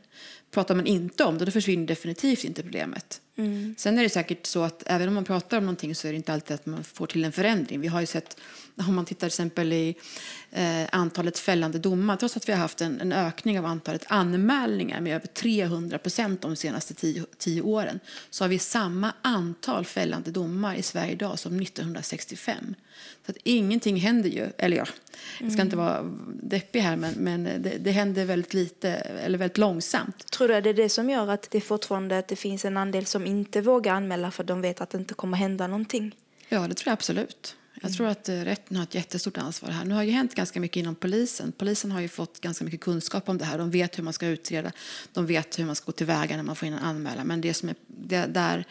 Pratar 0.51 0.75
man 0.75 0.85
inte 0.85 1.23
om 1.23 1.37
det, 1.37 1.45
då 1.45 1.51
försvinner 1.51 1.87
definitivt 1.87 2.43
inte 2.43 2.63
problemet. 2.63 3.21
Mm. 3.39 3.75
Sen 3.77 3.97
är 3.97 4.03
det 4.03 4.09
säkert 4.09 4.45
så 4.45 4.63
att 4.63 4.83
även 4.85 5.07
om 5.07 5.13
man 5.13 5.25
pratar 5.25 5.57
om 5.57 5.63
någonting 5.63 5.95
så 5.95 6.07
är 6.07 6.11
det 6.11 6.17
inte 6.17 6.33
alltid 6.33 6.55
att 6.55 6.65
man 6.65 6.83
får 6.83 7.07
till 7.07 7.23
en 7.23 7.31
förändring. 7.31 7.81
Vi 7.81 7.87
har 7.87 7.99
ju 7.99 8.05
sett, 8.05 8.37
om 8.87 8.95
man 8.95 9.05
tittar 9.05 9.19
till 9.19 9.27
exempel 9.27 9.73
i 9.73 9.95
eh, 10.51 10.85
antalet 10.91 11.39
fällande 11.39 11.79
domar, 11.79 12.15
trots 12.15 12.37
att 12.37 12.49
vi 12.49 12.53
har 12.53 12.59
haft 12.59 12.81
en, 12.81 13.01
en 13.01 13.11
ökning 13.13 13.59
av 13.59 13.65
antalet 13.65 14.05
anmälningar 14.07 15.01
med 15.01 15.15
över 15.15 15.27
300 15.27 15.97
procent 15.97 16.41
de 16.41 16.55
senaste 16.55 16.93
tio, 16.93 17.25
tio 17.37 17.61
åren, 17.61 17.99
så 18.29 18.43
har 18.43 18.49
vi 18.49 18.59
samma 18.59 19.13
antal 19.21 19.85
fällande 19.85 20.31
domar 20.31 20.75
i 20.75 20.81
Sverige 20.81 21.11
idag 21.11 21.39
som 21.39 21.59
1965. 21.59 22.75
Så 23.25 23.31
att 23.31 23.37
ingenting 23.43 23.97
händer 23.97 24.29
ju, 24.29 24.47
eller 24.57 24.77
ja, 24.77 24.85
jag 25.39 25.51
ska 25.51 25.61
inte 25.61 25.75
vara 25.75 26.03
deppig 26.43 26.79
här, 26.79 26.95
men, 26.95 27.13
men 27.13 27.43
det, 27.43 27.77
det 27.79 27.91
händer 27.91 28.25
väldigt 28.25 28.53
lite, 28.53 28.89
eller 28.89 29.37
väldigt 29.37 29.57
långsamt. 29.57 30.31
Tror 30.31 30.47
du 30.47 30.55
att 30.55 30.63
det 30.63 30.69
är 30.69 30.73
det 30.73 30.89
som 30.89 31.09
gör 31.09 31.27
att 31.27 31.51
det 31.51 31.61
fortfarande 31.61 32.17
att 32.17 32.27
det 32.27 32.35
finns 32.35 32.65
en 32.65 32.77
andel 32.77 33.05
som 33.05 33.25
inte 33.25 33.61
vågar 33.61 33.93
anmäla 33.93 34.31
för 34.31 34.43
de 34.43 34.61
vet 34.61 34.81
att 34.81 34.89
det 34.89 34.97
inte 34.97 35.13
kommer 35.13 35.37
hända 35.37 35.67
någonting? 35.67 36.15
Ja, 36.49 36.67
det 36.67 36.73
tror 36.73 36.87
jag 36.87 36.93
absolut. 36.93 37.55
Jag 37.81 37.93
tror 37.93 38.07
att 38.07 38.29
eh, 38.29 38.35
rätten 38.35 38.77
har 38.77 38.83
ett 38.83 38.95
jättestort 38.95 39.37
ansvar 39.37 39.69
här. 39.69 39.85
Nu 39.85 39.93
har 39.93 40.03
ju 40.03 40.11
hänt 40.11 40.35
ganska 40.35 40.59
mycket 40.59 40.77
inom 40.77 40.95
polisen. 40.95 41.51
Polisen 41.51 41.91
har 41.91 42.01
ju 42.01 42.07
fått 42.07 42.41
ganska 42.41 42.65
mycket 42.65 42.81
kunskap 42.81 43.29
om 43.29 43.37
det 43.37 43.45
här. 43.45 43.57
De 43.57 43.71
vet 43.71 43.97
hur 43.97 44.03
man 44.03 44.13
ska 44.13 44.27
utreda. 44.27 44.71
De 45.13 45.25
vet 45.25 45.59
hur 45.59 45.65
man 45.65 45.75
ska 45.75 45.85
gå 45.85 45.91
tillväga 45.91 46.35
när 46.35 46.43
man 46.43 46.55
får 46.55 46.67
in 46.67 46.73
en 46.73 46.79
anmälan. 46.79 47.27
Men 47.27 47.41
det 47.41 47.53
som 47.53 47.69
är 47.69 47.75
det, 47.87 48.25
där, 48.25 48.65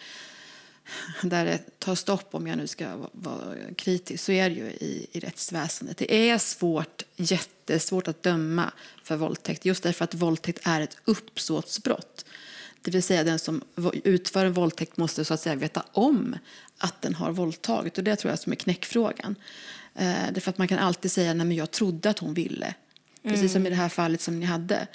där 1.22 1.44
det 1.44 1.78
tar 1.78 1.94
stopp, 1.94 2.34
om 2.34 2.46
jag 2.46 2.56
nu 2.58 2.66
ska 2.66 2.96
vara- 2.96 3.10
vara 3.12 3.54
kritisk, 3.76 4.24
så 4.24 4.32
är 4.32 4.50
det 4.50 4.56
ju 4.56 4.64
i, 4.66 5.06
i 5.12 5.20
rättsväsendet. 5.20 5.96
Det 5.96 6.14
är 6.30 6.38
svårt, 6.38 7.02
jättesvårt 7.16 8.08
att 8.08 8.22
döma 8.22 8.72
för 9.04 9.16
våldtäkt. 9.16 9.64
Just 9.64 9.82
därför 9.82 10.04
att 10.04 10.14
våldtäkt 10.14 10.60
är 10.64 10.80
ett 10.80 10.96
uppsåtsbrott. 11.04 12.24
Det 12.82 12.90
vill 12.90 13.02
säga 13.02 13.24
den 13.24 13.38
som 13.38 13.62
utför 14.04 14.44
en 14.44 14.52
våldtäkt 14.52 14.96
måste 14.96 15.24
så 15.24 15.34
att 15.34 15.40
säga 15.40 15.56
veta 15.56 15.82
om 15.92 16.36
att 16.78 17.02
den 17.02 17.14
har 17.14 17.30
våldtagit. 17.32 17.98
Och 17.98 18.04
det 18.04 18.16
tror 18.16 18.32
jag 18.32 18.38
som 18.38 18.52
är 18.52 18.56
knäckfrågan. 18.56 19.34
Eh, 19.94 20.32
därför 20.32 20.50
att 20.50 20.58
man 20.58 20.68
kan 20.68 20.78
alltid 20.78 21.12
säga 21.12 21.34
nej 21.34 21.46
men 21.46 21.56
jag 21.56 21.70
trodde 21.70 22.10
att 22.10 22.18
hon 22.18 22.34
ville. 22.34 22.74
Precis 23.22 23.52
som 23.52 23.66
i 23.66 23.70
det 23.70 23.76
här 23.76 23.88
fallet 23.88 24.20
som 24.20 24.40
ni 24.40 24.46
hade. 24.46 24.86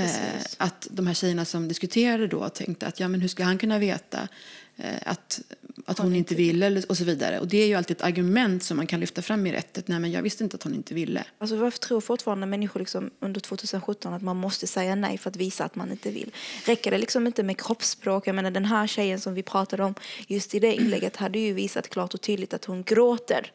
Eh, 0.00 0.42
att 0.56 0.88
de 0.90 1.06
här 1.06 1.14
tjejerna 1.14 1.44
som 1.44 1.68
diskuterade 1.68 2.26
då 2.26 2.48
tänkte 2.48 2.86
att 2.86 3.00
ja 3.00 3.08
men 3.08 3.20
hur 3.20 3.28
ska 3.28 3.44
han 3.44 3.58
kunna 3.58 3.78
veta 3.78 4.28
eh, 4.76 4.94
att, 5.02 5.40
att 5.86 5.98
hon 5.98 6.14
inte 6.14 6.34
ville 6.34 6.66
eller- 6.66 6.84
och 6.88 6.96
så 6.96 7.04
vidare. 7.04 7.40
Och 7.40 7.48
det 7.48 7.58
är 7.58 7.66
ju 7.66 7.74
alltid 7.74 7.96
ett 7.96 8.02
argument 8.02 8.62
som 8.64 8.76
man 8.76 8.86
kan 8.86 9.00
lyfta 9.00 9.22
fram 9.22 9.46
i 9.46 9.52
rätten. 9.52 9.82
Nej 9.86 9.98
men 9.98 10.10
jag 10.10 10.22
visste 10.22 10.44
inte 10.44 10.56
att 10.56 10.62
hon 10.62 10.74
inte 10.74 10.94
ville. 10.94 11.24
Alltså 11.38 11.56
varför 11.56 11.78
tror 11.78 12.00
fortfarande 12.00 12.46
människor 12.46 12.80
liksom 12.80 13.10
under 13.20 13.40
2017 13.40 14.14
att 14.14 14.22
man 14.22 14.36
måste 14.36 14.66
säga 14.66 14.94
nej 14.94 15.18
för 15.18 15.30
att 15.30 15.36
visa 15.36 15.64
att 15.64 15.74
man 15.74 15.90
inte 15.90 16.10
vill? 16.10 16.30
Räcker 16.66 16.90
det 16.90 16.98
liksom 16.98 17.26
inte 17.26 17.42
med 17.42 17.60
kroppsspråk? 17.60 18.26
Jag 18.26 18.34
menar 18.34 18.50
den 18.50 18.64
här 18.64 18.86
tjejen 18.86 19.20
som 19.20 19.34
vi 19.34 19.42
pratade 19.42 19.84
om 19.84 19.94
just 20.26 20.54
i 20.54 20.60
det 20.60 20.74
inlägget 20.74 21.16
hade 21.16 21.38
ju 21.38 21.52
visat 21.52 21.88
klart 21.88 22.14
och 22.14 22.20
tydligt 22.20 22.54
att 22.54 22.64
hon 22.64 22.82
gråter. 22.82 23.52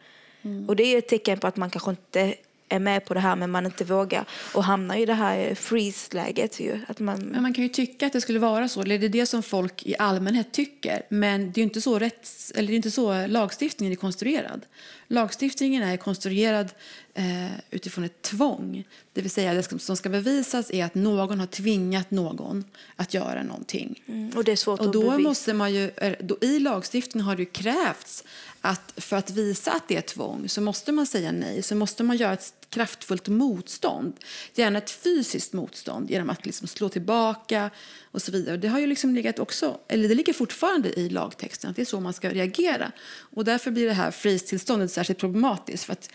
Och 0.68 0.76
det 0.76 0.84
är 0.84 0.98
ett 0.98 1.08
tecken 1.08 1.40
på 1.40 1.48
att 1.48 1.58
man 1.58 1.70
kanske 1.70 1.90
inte 1.92 2.36
är 2.74 2.80
med 2.80 3.06
på 3.06 3.14
det 3.14 3.20
här 3.20 3.36
men 3.36 3.52
man 3.52 3.66
inte 3.66 3.84
vågar 3.84 4.26
och 4.54 4.64
hamnar 4.64 4.96
i 4.96 5.06
det 5.06 5.14
här 5.14 5.56
freeze-läget 5.56 6.60
ju. 6.60 6.80
Att 6.88 7.00
man, 7.00 7.20
Men 7.20 7.42
man 7.42 7.54
kan 7.54 7.64
ju 7.64 7.70
tycka 7.70 8.06
att 8.06 8.14
det 8.14 8.22
skulle 8.22 8.40
vara 8.40 8.68
så, 8.68 8.82
eller 8.82 9.00
det 9.00 9.06
är 9.06 9.10
det 9.10 9.26
som 9.26 9.44
folk 9.44 9.86
i 9.86 9.96
allmänhet 10.00 10.52
tycker. 10.52 11.02
Men 11.10 11.52
det 11.52 11.58
är 11.58 11.62
ju 11.62 11.64
inte 11.64 11.82
så, 11.82 12.00
rätts, 12.00 12.52
eller 12.56 12.68
det 12.68 12.74
är 12.74 12.76
inte 12.76 12.92
så 12.92 13.28
lagstiftningen 13.28 13.92
är 13.92 13.96
konstruerad. 13.96 14.62
Lagstiftningen 15.08 15.84
är 15.84 15.98
konstruerad 15.98 16.70
eh, 17.14 17.52
utifrån 17.72 18.04
ett 18.04 18.22
tvång. 18.22 18.84
Det 19.14 19.22
vill 19.22 19.32
säga 19.32 19.54
det 19.54 19.80
som 19.80 19.98
ska 19.98 20.10
bevisas 20.10 20.72
är 20.72 20.86
att 20.86 20.96
någon 20.96 21.40
har 21.40 21.48
tvingat 21.48 22.12
någon 22.12 22.64
att 22.96 23.14
göra 23.14 23.44
någonting. 23.44 24.04
Mm. 24.08 24.32
Och 24.36 24.44
det 24.44 24.52
är 24.52 24.56
svårt 24.56 24.80
Och 24.80 24.86
att 24.86 24.94
då 24.94 25.02
bevisa. 25.02 25.30
måste 25.30 25.54
man 25.54 25.74
ju, 25.74 25.92
då, 26.20 26.38
I 26.42 26.60
lagstiftningen 26.60 27.26
har 27.26 27.36
det 27.36 27.42
ju 27.42 27.50
krävts 27.50 28.24
att 28.62 28.94
för 28.98 29.18
att 29.18 29.30
visa 29.30 29.72
att 29.72 29.88
det 29.88 29.96
är 29.96 30.02
tvång 30.02 30.50
så 30.50 30.62
måste 30.62 30.92
man 30.92 31.06
säga 31.06 31.32
nej. 31.32 31.62
Så 31.62 31.76
måste 31.76 32.04
man 32.04 32.18
göra 32.18 32.34
ett 32.34 32.54
kraftfullt 32.70 33.28
motstånd. 33.28 34.14
Gärna 34.56 34.78
ett 34.78 34.92
fysiskt 34.92 35.54
motstånd 35.54 36.12
genom 36.12 36.30
att 36.30 36.46
liksom 36.46 36.68
slå 36.68 36.90
tillbaka 36.90 37.70
och 38.12 38.22
så 38.22 38.32
vidare. 38.32 38.58
Det 38.58 38.68
har 38.68 38.80
ju 38.80 38.88
liksom 38.88 39.16
legat 39.16 39.40
också, 39.40 39.80
eller 39.88 40.10
det 40.10 40.16
ligger 40.16 40.34
fortfarande 40.34 41.00
i 41.00 41.10
lagtexten 41.10 41.70
att 41.70 41.76
det 41.76 41.82
är 41.82 41.86
så 41.86 42.00
man 42.00 42.14
ska 42.14 42.30
reagera. 42.30 42.92
Och 43.18 43.46
därför 43.46 43.72
blir 43.72 43.86
det 43.86 43.94
här 43.94 44.12
fristillståndet 44.12 44.92
särskilt 44.92 45.20
problematiskt. 45.20 45.84
För 45.84 45.94
att 45.94 46.10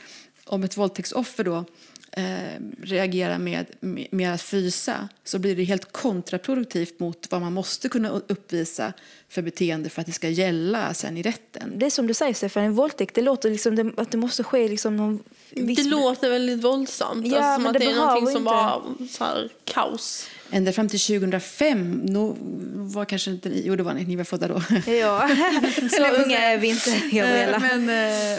om 0.48 0.64
ett 0.64 0.76
våldtäktsoffer 0.76 1.44
då 1.44 1.64
eh, 2.12 2.60
reagerar 2.82 3.38
med, 3.38 3.66
med, 4.10 4.34
att 4.34 4.42
frysa 4.42 5.08
så 5.24 5.38
blir 5.38 5.56
det 5.56 5.64
helt 5.64 5.92
kontraproduktivt 5.92 7.00
mot 7.00 7.26
vad 7.30 7.40
man 7.40 7.52
måste 7.52 7.88
kunna 7.88 8.10
uppvisa 8.10 8.92
för 9.28 9.42
beteende 9.42 9.90
för 9.90 10.00
att 10.00 10.06
det 10.06 10.12
ska 10.12 10.28
gälla 10.28 10.94
sen 10.94 11.16
i 11.16 11.22
rätten. 11.22 11.72
Det 11.76 11.86
är 11.86 11.90
som 11.90 12.06
du 12.06 12.14
säger 12.14 12.34
Stefan, 12.34 12.64
en 12.64 12.74
våldtäkt 12.74 13.14
det 13.14 13.22
låter 13.22 13.50
liksom 13.50 13.92
att 13.96 14.10
det 14.10 14.18
måste 14.18 14.44
ske 14.44 14.68
liksom 14.68 14.96
någon 14.96 15.22
viss... 15.50 15.78
Det 15.78 15.90
låter 15.90 16.30
väldigt 16.30 16.64
våldsamt. 16.64 17.26
Ja, 17.26 17.38
alltså, 17.38 17.60
som 17.60 17.66
att 17.66 17.72
det 17.72 17.78
det 17.78 17.92
är 17.92 17.96
någonting 17.96 18.32
som 18.32 18.44
bara 18.44 18.82
så 19.10 19.24
här, 19.24 19.48
kaos. 19.64 20.28
Ända 20.50 20.72
fram 20.72 20.88
till 20.88 21.00
2005, 21.00 21.92
no, 21.92 22.36
var 22.74 23.04
kanske 23.04 23.30
inte 23.30 23.48
ni, 23.48 23.62
jo 23.66 23.76
det 23.76 23.82
var 23.82 23.94
ni, 23.94 24.04
ni 24.04 24.16
var 24.16 24.24
födda 24.24 24.48
då. 24.48 24.62
Ja, 24.92 25.28
så 25.90 26.22
unga 26.24 26.38
är 26.38 26.58
vi 26.58 26.68
inte, 26.68 26.90
Gabriella. 26.90 27.56
Eh, 27.56 27.60
Men 27.60 27.88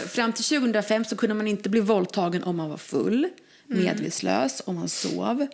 fram 0.06 0.32
till 0.32 0.44
2005 0.44 1.04
så 1.04 1.16
kunde 1.16 1.34
man 1.34 1.46
inte 1.46 1.68
bli 1.68 1.80
våldtagen 1.80 2.42
om 2.42 2.56
man 2.56 2.70
var 2.70 2.76
full, 2.76 3.28
medvetslös, 3.66 4.62
om 4.64 4.74
man 4.74 4.88
sov, 4.88 5.46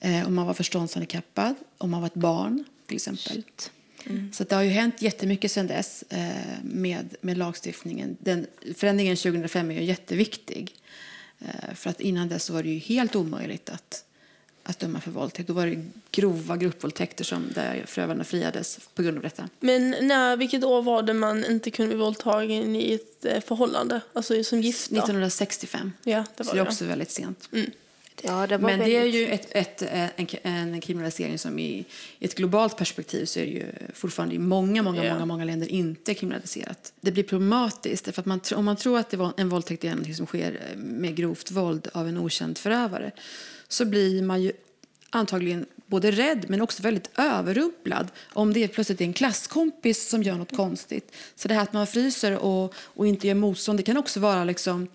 eh, 0.00 0.26
om 0.26 0.34
man 0.34 0.46
var 0.46 0.54
förståndshandikappad, 0.54 1.54
om 1.78 1.90
man 1.90 2.00
var 2.00 2.06
ett 2.06 2.14
barn 2.14 2.64
till 2.86 2.96
exempel. 2.96 3.42
Så 4.32 4.42
att 4.42 4.48
det 4.48 4.56
har 4.56 4.62
ju 4.62 4.70
hänt 4.70 5.02
jättemycket 5.02 5.52
sedan 5.52 5.66
dess 5.66 6.04
eh, 6.08 6.28
med, 6.62 7.14
med 7.20 7.38
lagstiftningen. 7.38 8.16
Den, 8.20 8.46
förändringen 8.76 9.16
2005 9.16 9.70
är 9.70 9.74
ju 9.74 9.84
jätteviktig. 9.84 10.74
Eh, 11.40 11.74
för 11.74 11.90
att 11.90 12.00
innan 12.00 12.28
dess 12.28 12.44
så 12.44 12.52
var 12.52 12.62
det 12.62 12.68
ju 12.68 12.78
helt 12.78 13.16
omöjligt 13.16 13.70
att, 13.70 14.04
att 14.62 14.78
döma 14.78 15.00
för 15.00 15.10
våldtäkt. 15.10 15.46
Då 15.48 15.52
var 15.52 15.66
det 15.66 15.84
grova 16.10 16.56
gruppvåldtäkter 16.56 17.24
som 17.24 17.44
där 17.54 17.84
förövarna 17.86 18.24
friades 18.24 18.80
på 18.94 19.02
grund 19.02 19.16
av 19.16 19.22
detta. 19.22 19.48
Men 19.60 19.90
när, 20.00 20.36
vilket 20.36 20.64
år 20.64 20.82
var 20.82 21.02
det 21.02 21.14
man 21.14 21.44
inte 21.44 21.70
kunde 21.70 21.88
bli 21.94 21.98
våldtagen 22.04 22.76
i 22.76 22.92
ett 22.92 23.24
eh, 23.24 23.40
förhållande? 23.40 24.00
Alltså 24.12 24.44
som 24.44 24.60
gifta? 24.60 24.94
1965. 24.96 25.92
Ja, 26.04 26.24
det 26.36 26.44
Så 26.44 26.48
var 26.48 26.54
det 26.54 26.60
är 26.60 26.64
det. 26.64 26.70
också 26.70 26.84
väldigt 26.84 27.10
sent. 27.10 27.48
Ja, 28.22 28.46
det 28.46 28.56
var 28.58 28.70
Men 28.70 28.78
det 28.78 28.96
är 28.96 29.00
väldigt- 29.00 29.20
ju 29.20 29.26
ett, 29.26 29.48
ett, 29.50 29.82
en, 29.82 30.28
en 30.74 30.80
kriminalisering 30.80 31.38
som 31.38 31.58
i, 31.58 31.84
i 32.18 32.24
ett 32.24 32.34
globalt 32.34 32.76
perspektiv 32.76 33.24
så 33.24 33.38
är 33.40 33.44
det 33.44 33.50
ju 33.50 33.66
fortfarande 33.94 34.34
i 34.34 34.38
många, 34.38 34.82
många, 34.82 35.04
Ja. 35.04 35.12
många, 35.12 35.26
många 35.26 35.44
länder 35.44 35.68
inte 35.68 36.14
kriminaliserat. 36.14 36.92
Det 37.00 37.12
blir 37.12 37.22
problematiskt 37.24 38.04
därför 38.04 38.22
att 38.22 38.26
man, 38.26 38.40
om 38.56 38.64
man 38.64 38.76
tror 38.76 38.98
att 38.98 39.10
det 39.10 39.16
var 39.16 39.32
en 39.36 39.48
våldtäkt 39.48 39.84
är 39.84 39.94
något 39.94 40.16
som 40.16 40.26
sker 40.26 40.60
med 40.76 41.16
grovt 41.16 41.50
våld 41.50 41.88
av 41.92 42.08
en 42.08 42.18
okänd 42.18 42.58
förövare 42.58 43.10
så 43.70 43.84
blir 43.84 44.22
man 44.22 44.42
ju 44.42 44.52
antagligen 45.10 45.66
både 45.86 46.10
rädd 46.10 46.44
men 46.48 46.60
också 46.60 46.82
väldigt 46.82 47.10
överrumplad 47.16 48.08
om 48.32 48.52
det 48.52 48.68
plötsligt 48.68 49.00
är 49.00 49.04
en 49.04 49.12
klasskompis 49.12 50.08
som 50.08 50.22
gör 50.22 50.34
något 50.34 50.56
konstigt. 50.56 51.16
Så 51.34 51.48
det 51.48 51.54
här 51.54 51.62
att 51.62 51.72
man 51.72 51.86
fryser 51.86 52.38
och, 52.38 52.74
och 52.76 53.06
inte 53.06 53.26
gör 53.26 53.34
motstånd 53.34 53.78
det 53.78 53.82
kan 53.82 53.96
också 53.96 54.20
vara 54.20 54.44
liksom 54.44 54.88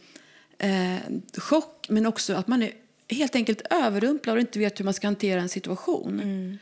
eh, 0.58 0.96
chock 1.38 1.86
men 1.90 2.06
också 2.06 2.34
att 2.34 2.48
man 2.48 2.62
är 2.62 2.72
helt 3.10 3.36
enkelt 3.36 3.62
överrumplad 3.70 4.36
och 4.36 4.42
inte 4.42 4.60
vet 4.60 4.80
hur 4.80 4.86
man 4.86 4.94
ska 4.94 5.08
hantera 5.08 5.42
en 5.42 5.50
situation. 5.50 6.60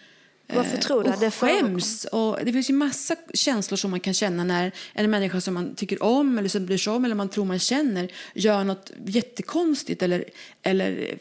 Varför 0.48 0.77
tror 0.77 1.03
du 1.03 1.10
och 1.10 1.20
det 1.20 1.32
skäms. 1.32 2.05
Och 2.05 2.39
det 2.43 2.53
finns 2.53 2.70
ju 2.70 2.74
massa 2.74 3.15
känslor 3.34 3.77
som 3.77 3.91
man 3.91 4.00
kan 4.00 4.13
känna 4.13 4.43
när 4.43 4.72
en 4.93 5.12
människa 5.12 5.41
som 5.41 5.53
man 5.53 5.75
tycker 5.75 6.03
om 6.03 6.38
eller 6.38 6.50
som 6.50 6.65
bryr 6.65 6.77
sig 6.77 6.93
om 6.93 7.05
eller 7.05 7.15
man 7.15 7.29
tror 7.29 7.46
man 7.46 7.60
känner 7.60 8.12
gör 8.34 8.63
något 8.63 8.91
jättekonstigt 9.05 10.01
eller, 10.01 10.25
eller 10.62 11.17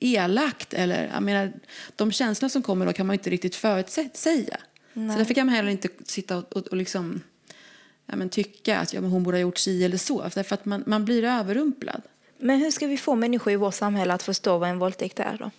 elakt. 0.00 0.74
Eller, 0.74 1.10
jag 1.14 1.22
menar, 1.22 1.52
de 1.96 2.12
känslor 2.12 2.48
som 2.48 2.62
kommer 2.62 2.86
då 2.86 2.92
kan 2.92 3.06
man 3.06 3.14
inte 3.14 3.30
riktigt 3.30 3.54
förutsäga. 3.54 4.58
Så 4.94 5.00
därför 5.00 5.34
kan 5.34 5.46
man 5.46 5.54
heller 5.54 5.70
inte 5.70 5.88
sitta 6.04 6.36
och, 6.36 6.56
och, 6.56 6.66
och 6.66 6.76
liksom, 6.76 7.20
ja, 8.06 8.16
men 8.16 8.28
tycka 8.28 8.78
att 8.78 8.92
ja, 8.92 9.00
men 9.00 9.10
hon 9.10 9.22
borde 9.22 9.36
ha 9.36 9.42
gjort 9.42 9.58
si 9.58 9.84
eller 9.84 9.96
så. 9.96 10.30
Därför 10.34 10.54
att 10.54 10.64
man, 10.64 10.84
man 10.86 11.04
blir 11.04 11.24
överrumplad. 11.24 12.02
Men 12.38 12.60
hur 12.60 12.70
ska 12.70 12.86
vi 12.86 12.96
få 12.96 13.14
människor 13.14 13.52
i 13.52 13.56
vårt 13.56 13.74
samhälle 13.74 14.14
att 14.14 14.22
förstå 14.22 14.58
vad 14.58 14.68
en 14.68 14.78
våldtäkt 14.78 15.20
är 15.20 15.36
då? 15.38 15.50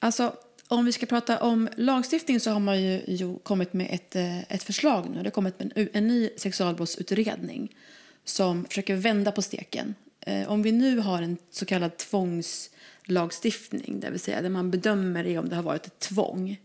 Alltså, 0.00 0.32
om 0.68 0.84
vi 0.84 0.92
ska 0.92 1.06
prata 1.06 1.40
om 1.40 1.68
lagstiftning 1.76 2.40
så 2.40 2.50
har 2.50 2.60
man 2.60 2.82
ju, 2.82 3.02
ju 3.06 3.38
kommit 3.38 3.72
med 3.72 3.88
ett, 3.90 4.16
eh, 4.16 4.52
ett 4.52 4.62
förslag 4.62 5.10
nu. 5.10 5.18
Det 5.18 5.26
har 5.26 5.30
kommit 5.30 5.58
med 5.58 5.72
en, 5.74 5.88
en 5.92 6.08
ny 6.08 6.30
sexualbrottsutredning 6.36 7.76
som 8.24 8.64
försöker 8.64 8.96
vända 8.96 9.32
på 9.32 9.42
steken. 9.42 9.94
Eh, 10.26 10.50
om 10.50 10.62
vi 10.62 10.72
nu 10.72 10.98
har 10.98 11.22
en 11.22 11.36
så 11.50 11.66
kallad 11.66 11.96
tvångslagstiftning, 11.96 14.00
det 14.00 14.10
vill 14.10 14.20
säga 14.20 14.42
där 14.42 14.48
man 14.48 14.70
bedömer 14.70 15.24
det 15.24 15.38
om 15.38 15.48
det 15.48 15.56
har 15.56 15.62
varit 15.62 15.86
ett 15.86 15.98
tvång, 15.98 16.60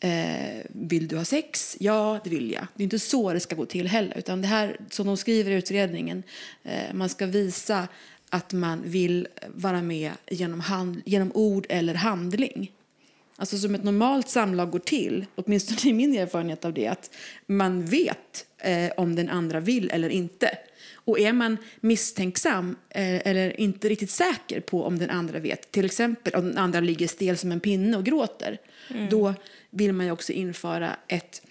eh, 0.00 0.64
vill 0.68 1.08
du 1.08 1.16
ha 1.16 1.24
sex? 1.24 1.76
Ja, 1.80 2.20
det 2.24 2.30
vill 2.30 2.50
jag. 2.50 2.66
Det 2.74 2.82
är 2.82 2.84
inte 2.84 2.98
så 2.98 3.32
det 3.32 3.40
ska 3.40 3.56
gå 3.56 3.66
till 3.66 3.88
heller. 3.88 4.18
Utan 4.18 4.42
det 4.42 4.48
här, 4.48 4.80
som 4.90 5.06
de 5.06 5.16
skriver 5.16 5.50
i 5.50 5.54
utredningen, 5.54 6.22
eh, 6.64 6.94
man 6.94 7.08
ska 7.08 7.26
visa 7.26 7.88
att 8.30 8.52
man 8.52 8.82
vill 8.84 9.28
vara 9.48 9.82
med 9.82 10.12
genom, 10.30 10.60
hand, 10.60 11.02
genom 11.04 11.32
ord 11.34 11.66
eller 11.68 11.94
handling. 11.94 12.72
Alltså 13.36 13.58
som 13.58 13.74
ett 13.74 13.84
normalt 13.84 14.28
samlag 14.28 14.70
går 14.70 14.78
till, 14.78 15.26
åtminstone 15.34 15.90
i 15.90 15.92
min 15.92 16.16
erfarenhet 16.16 16.64
av 16.64 16.72
det, 16.72 16.86
att 16.86 17.10
man 17.46 17.84
vet 17.84 18.46
eh, 18.58 18.90
om 18.96 19.16
den 19.16 19.28
andra 19.28 19.60
vill 19.60 19.90
eller 19.90 20.08
inte. 20.08 20.58
Och 20.94 21.18
är 21.18 21.32
man 21.32 21.56
misstänksam 21.80 22.76
eh, 22.90 23.26
eller 23.26 23.60
inte 23.60 23.88
riktigt 23.88 24.10
säker 24.10 24.60
på 24.60 24.84
om 24.84 24.98
den 24.98 25.10
andra 25.10 25.38
vet, 25.38 25.70
till 25.70 25.84
exempel 25.84 26.34
om 26.34 26.48
den 26.48 26.58
andra 26.58 26.80
ligger 26.80 27.08
stel 27.08 27.38
som 27.38 27.52
en 27.52 27.60
pinne 27.60 27.96
och 27.96 28.04
gråter, 28.04 28.58
då 29.10 29.34
vill 29.78 29.92
man 29.92 30.06
ju 30.06 30.12
också 30.12 30.32
införa 30.32 30.96
ett 31.08 31.42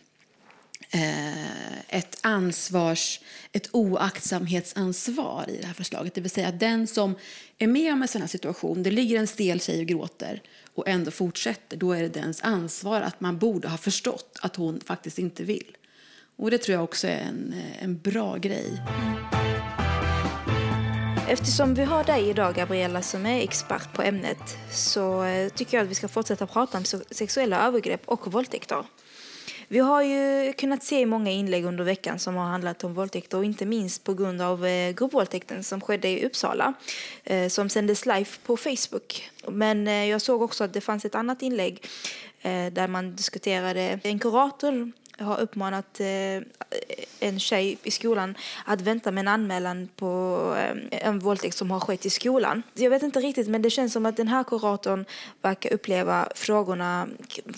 eh, 0.91 1.67
ett 1.89 2.17
ansvars, 2.21 3.19
ett 3.51 3.69
oaktsamhetsansvar 3.71 5.45
i 5.49 5.57
det 5.61 5.67
här 5.67 5.73
förslaget. 5.73 6.13
Det 6.13 6.21
vill 6.21 6.31
säga 6.31 6.47
att 6.47 6.59
den 6.59 6.87
som 6.87 7.15
är 7.57 7.67
med 7.67 7.93
om 7.93 8.01
en 8.01 8.07
sån 8.07 8.21
här 8.21 8.27
situation, 8.27 8.83
det 8.83 8.91
ligger 8.91 9.19
en 9.19 9.27
stel 9.27 9.61
tjej 9.61 9.79
och 9.79 9.85
gråter 9.85 10.41
och 10.75 10.87
ändå 10.87 11.11
fortsätter, 11.11 11.77
då 11.77 11.91
är 11.91 12.01
det 12.01 12.09
dens 12.09 12.41
ansvar 12.41 13.01
att 13.01 13.21
man 13.21 13.37
borde 13.37 13.67
ha 13.67 13.77
förstått 13.77 14.39
att 14.41 14.55
hon 14.55 14.79
faktiskt 14.79 15.19
inte 15.19 15.43
vill. 15.43 15.77
Och 16.35 16.51
det 16.51 16.57
tror 16.57 16.73
jag 16.73 16.83
också 16.83 17.07
är 17.07 17.19
en, 17.21 17.53
eh, 17.53 17.83
en 17.83 17.99
bra 17.99 18.37
grej. 18.37 18.81
Eftersom 21.29 21.73
vi 21.73 21.83
har 21.83 22.03
dig 22.03 22.29
idag, 22.29 22.55
Gabriella, 22.55 23.01
som 23.01 23.25
är 23.25 23.41
expert 23.41 23.93
på 23.93 24.01
ämnet 24.01 24.57
så 24.71 25.23
eh, 25.23 25.49
tycker 25.49 25.77
jag 25.77 25.83
att 25.83 25.89
vi 25.89 25.95
ska 25.95 26.07
fortsätta 26.07 26.47
prata 26.47 26.77
om 26.77 26.83
sexuella 27.11 27.67
övergrepp 27.67 28.01
och 28.05 28.33
våldtäkter. 28.33 28.85
Vi 29.67 29.79
har 29.79 30.01
ju 30.01 30.53
kunnat 30.53 30.83
se 30.83 31.05
många 31.05 31.31
inlägg 31.31 31.65
under 31.65 31.83
veckan 31.83 32.19
som 32.19 32.35
har 32.35 32.45
handlat 32.45 32.83
om 32.83 32.93
våldtäkter 32.93 33.37
och 33.37 33.45
inte 33.45 33.65
minst 33.65 34.03
på 34.03 34.13
grund 34.13 34.41
av 34.41 34.65
eh, 34.65 34.91
gruppvåldtäkten 34.91 35.63
som 35.63 35.81
skedde 35.81 36.07
i 36.07 36.25
Uppsala 36.25 36.73
eh, 37.23 37.47
som 37.47 37.69
sändes 37.69 38.05
live 38.05 38.29
på 38.45 38.57
Facebook. 38.57 39.29
Men 39.47 39.87
jag 39.87 40.21
såg 40.21 40.41
också 40.41 40.63
att 40.63 40.73
det 40.73 40.81
fanns 40.81 41.05
ett 41.05 41.15
annat 41.15 41.41
inlägg 41.41 41.85
där 42.71 42.87
man 42.87 43.15
diskuterade 43.15 43.99
en 44.03 44.19
kurator 44.19 44.91
har 45.19 45.39
uppmanat 45.39 45.99
eh, 45.99 46.43
en 47.19 47.39
tjej 47.39 47.77
i 47.83 47.91
skolan 47.91 48.35
att 48.65 48.81
vänta 48.81 49.11
med 49.11 49.21
en 49.21 49.27
anmälan 49.27 49.89
på 49.95 50.41
eh, 50.57 51.07
en 51.07 51.19
våldtäkt 51.19 51.57
som 51.57 51.71
har 51.71 51.79
skett 51.79 52.05
i 52.05 52.09
skolan. 52.09 52.63
Jag 52.73 52.89
vet 52.89 53.03
inte 53.03 53.19
riktigt, 53.19 53.47
men 53.47 53.61
det 53.61 53.69
känns 53.69 53.93
som 53.93 54.05
att 54.05 54.17
den 54.17 54.27
här 54.27 54.43
kuratorn 54.43 55.05
verkar 55.41 55.73
uppleva 55.73 56.29
frågorna 56.35 57.07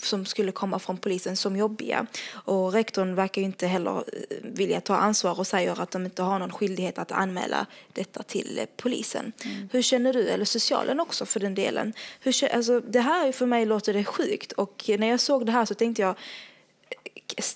som 0.02 0.26
skulle 0.26 0.52
komma 0.52 0.78
från 0.78 0.96
polisen 0.96 1.36
som 1.36 1.56
jobbiga. 1.56 2.06
Och 2.32 2.72
rektorn 2.72 3.14
verkar 3.14 3.42
inte 3.42 3.66
heller 3.66 3.96
eh, 3.96 4.36
vilja 4.42 4.80
ta 4.80 4.96
ansvar 4.96 5.38
och 5.38 5.46
säger 5.46 5.80
att 5.80 5.90
de 5.90 6.04
inte 6.04 6.22
har 6.22 6.38
någon 6.38 6.52
skyldighet 6.52 6.98
att 6.98 7.12
anmäla 7.12 7.66
detta 7.92 8.22
till 8.22 8.60
polisen. 8.76 9.32
Mm. 9.44 9.68
Hur 9.72 9.82
känner 9.82 10.12
du, 10.12 10.28
eller 10.28 10.44
socialen 10.44 11.00
också 11.00 11.26
för 11.26 11.40
den 11.40 11.54
delen? 11.54 11.92
Hur, 12.20 12.54
alltså, 12.54 12.80
det 12.80 13.00
här 13.00 13.32
för 13.32 13.46
mig 13.46 13.66
låter 13.66 13.92
det 13.92 14.04
sjukt 14.04 14.52
och 14.52 14.90
när 14.98 15.06
jag 15.06 15.20
såg 15.20 15.46
det 15.46 15.52
här 15.52 15.64
så 15.64 15.74
tänkte 15.74 16.02
jag 16.02 16.14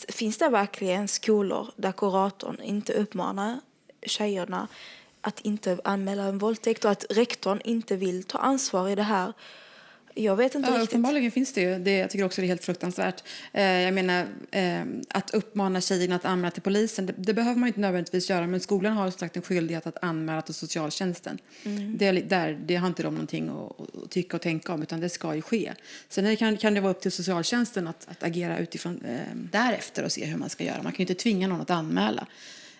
finns 0.08 0.38
det 0.38 0.48
verkligen 0.48 1.08
skolor 1.08 1.68
där 1.76 1.92
kuratorn 1.92 2.60
inte 2.62 2.92
uppmanar 2.92 3.60
tjejerna 4.06 4.68
att 5.20 5.40
inte 5.40 5.78
anmäla 5.84 6.22
en 6.22 6.38
våldtäkt 6.38 6.84
och 6.84 6.90
att 6.90 7.04
rektorn 7.10 7.60
inte 7.64 7.96
vill 7.96 8.24
ta 8.24 8.38
ansvar 8.38 8.88
i 8.88 8.94
det 8.94 9.02
här? 9.02 9.32
Jag 10.14 10.36
vet 10.36 10.54
inte 10.54 10.68
ja, 10.68 10.74
riktigt. 10.74 10.90
Uppenbarligen 10.90 11.30
finns 11.30 11.52
det 11.52 11.60
ju. 11.60 11.78
Det, 11.78 11.98
jag 11.98 12.10
tycker 12.10 12.24
också 12.24 12.40
det 12.40 12.46
är 12.46 12.48
helt 12.48 12.64
fruktansvärt. 12.64 13.24
Eh, 13.52 13.64
jag 13.64 13.94
menar, 13.94 14.26
eh, 14.50 14.82
att 15.08 15.34
uppmana 15.34 15.80
tjejerna 15.80 16.16
att 16.16 16.24
anmäla 16.24 16.50
till 16.50 16.62
polisen, 16.62 17.06
det, 17.06 17.14
det, 17.16 17.34
behöver 17.34 17.60
man 17.60 17.66
inte 17.66 17.80
nödvändigtvis 17.80 18.30
göra, 18.30 18.46
men 18.46 18.60
skolan 18.60 18.92
har 18.92 19.10
sagt 19.10 19.36
en 19.36 19.42
skyldighet 19.42 19.86
att 19.86 20.04
anmäla 20.04 20.42
till 20.42 20.54
socialtjänsten. 20.54 21.38
Mm. 21.64 21.98
Det, 21.98 22.12
där, 22.12 22.58
det 22.64 22.76
har 22.76 22.88
inte 22.88 23.02
de 23.02 23.14
någonting 23.14 23.48
att, 23.48 23.80
att, 24.04 24.10
tycka 24.10 24.36
och 24.36 24.42
tänka 24.42 24.72
om, 24.72 24.82
utan 24.82 25.00
det 25.00 25.08
ska 25.08 25.34
ju 25.34 25.42
ske. 25.42 25.72
Sen 26.08 26.36
kan, 26.36 26.56
kan 26.56 26.74
det 26.74 26.80
vara 26.80 26.90
upp 26.90 27.00
till 27.00 27.12
socialtjänsten 27.12 27.88
att, 27.88 28.08
att 28.10 28.22
agera 28.22 28.58
utifrån 28.58 29.00
eh, 29.04 29.36
därefter 29.52 30.04
och 30.04 30.12
se 30.12 30.24
hur 30.24 30.36
man 30.36 30.50
ska 30.50 30.64
göra. 30.64 30.82
Man 30.82 30.92
kan 30.92 30.98
ju 30.98 31.02
inte 31.02 31.22
tvinga 31.22 31.48
någon 31.48 31.60
att 31.60 31.70
anmäla. 31.70 32.26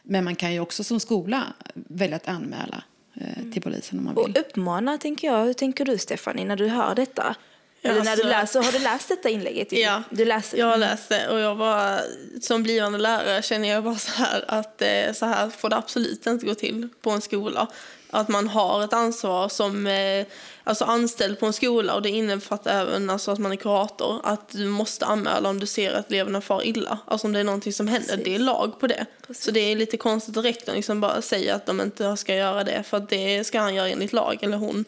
Men 0.03 0.25
man 0.25 0.37
kan 0.37 0.53
ju 0.53 0.61
också 0.61 0.85
som 0.85 1.01
skola 1.01 1.55
välja 1.75 2.17
att 2.17 2.29
anmäla 2.29 2.85
Eh, 3.21 3.53
till 3.53 3.63
polisen 3.63 3.99
om 3.99 4.05
man 4.05 4.15
vill. 4.15 4.25
Och 4.25 4.41
uppmana, 4.41 4.99
tänker 4.99 5.27
jag. 5.27 5.45
Hur 5.45 5.53
tänker 5.53 5.85
du, 5.85 5.99
Stefanie, 5.99 6.45
när 6.45 6.57
du 6.57 6.69
hör 6.69 6.95
detta? 6.95 7.37
Eller 7.83 8.03
när 8.03 8.11
alltså, 8.11 8.25
du 8.25 8.31
läser, 8.31 8.63
har 8.63 8.73
du 8.73 8.79
läst 8.79 9.09
detta 9.09 9.29
inlägget? 9.29 9.69
Ja, 9.73 10.03
du 10.11 10.25
läser. 10.25 10.59
jag 10.59 10.67
har 10.67 10.77
läst 10.77 11.09
det 11.09 11.29
och 11.29 11.41
jag 11.41 11.55
var, 11.55 12.01
som 12.41 12.63
blivande 12.63 12.99
lärare 12.99 13.43
känner 13.43 13.69
jag 13.69 13.85
bara 13.85 13.95
så 13.95 14.13
här 14.13 14.45
att 14.49 14.83
eh, 14.83 15.13
så 15.15 15.27
här 15.27 15.51
får 15.51 15.71
det 15.71 15.77
absolut 15.77 16.27
inte 16.27 16.47
gå 16.47 16.55
till 16.55 16.89
på 17.03 17.11
en 17.11 17.21
skola. 17.21 17.67
Att 18.11 18.29
man 18.29 18.49
har 18.49 18.85
ett 18.85 18.93
ansvar 18.93 19.49
som 19.49 19.87
eh, 19.87 20.27
alltså 20.65 20.85
anställd 20.85 21.41
på 21.41 21.47
en 21.47 21.53
skola 21.53 21.95
och 21.95 22.03
det 22.03 22.11
innefattar 22.11 22.81
även 22.81 23.11
alltså 23.11 23.31
att 23.31 23.39
man 23.39 23.53
är 23.53 23.57
kurator. 23.57 24.21
Att 24.25 24.49
du 24.49 24.67
måste 24.67 25.07
anmäla 25.07 25.49
om 25.49 25.61
du 25.61 25.67
ser 25.67 25.93
att 25.93 26.11
eleverna 26.11 26.41
far 26.41 26.67
illa. 26.67 26.99
Alltså 27.07 27.27
om 27.27 27.33
det 27.33 27.41
är 27.41 27.45
någonting 27.45 27.73
som 27.73 27.89
händer. 27.89 28.09
Precis. 28.09 28.25
Det 28.25 28.35
är 28.35 28.39
lag 28.39 28.81
på 28.81 28.87
det. 28.87 29.07
Precis. 29.27 29.45
Så 29.45 29.51
det 29.51 29.61
är 29.61 29.77
lite 29.77 29.97
konstigt 29.97 30.37
att 30.37 30.45
rektorn 30.45 30.77
liksom 30.77 31.01
bara 31.01 31.23
säger 31.23 31.55
att 31.55 31.67
de 31.67 31.81
inte 31.81 32.17
ska 32.17 32.35
göra 32.35 32.65
det. 32.65 32.83
För 32.83 32.97
att 32.97 33.09
det 33.09 33.45
ska 33.45 33.61
han 33.61 33.75
göra 33.75 33.89
enligt 33.89 34.13
lag, 34.13 34.39
eller 34.43 34.57
hon. 34.57 34.85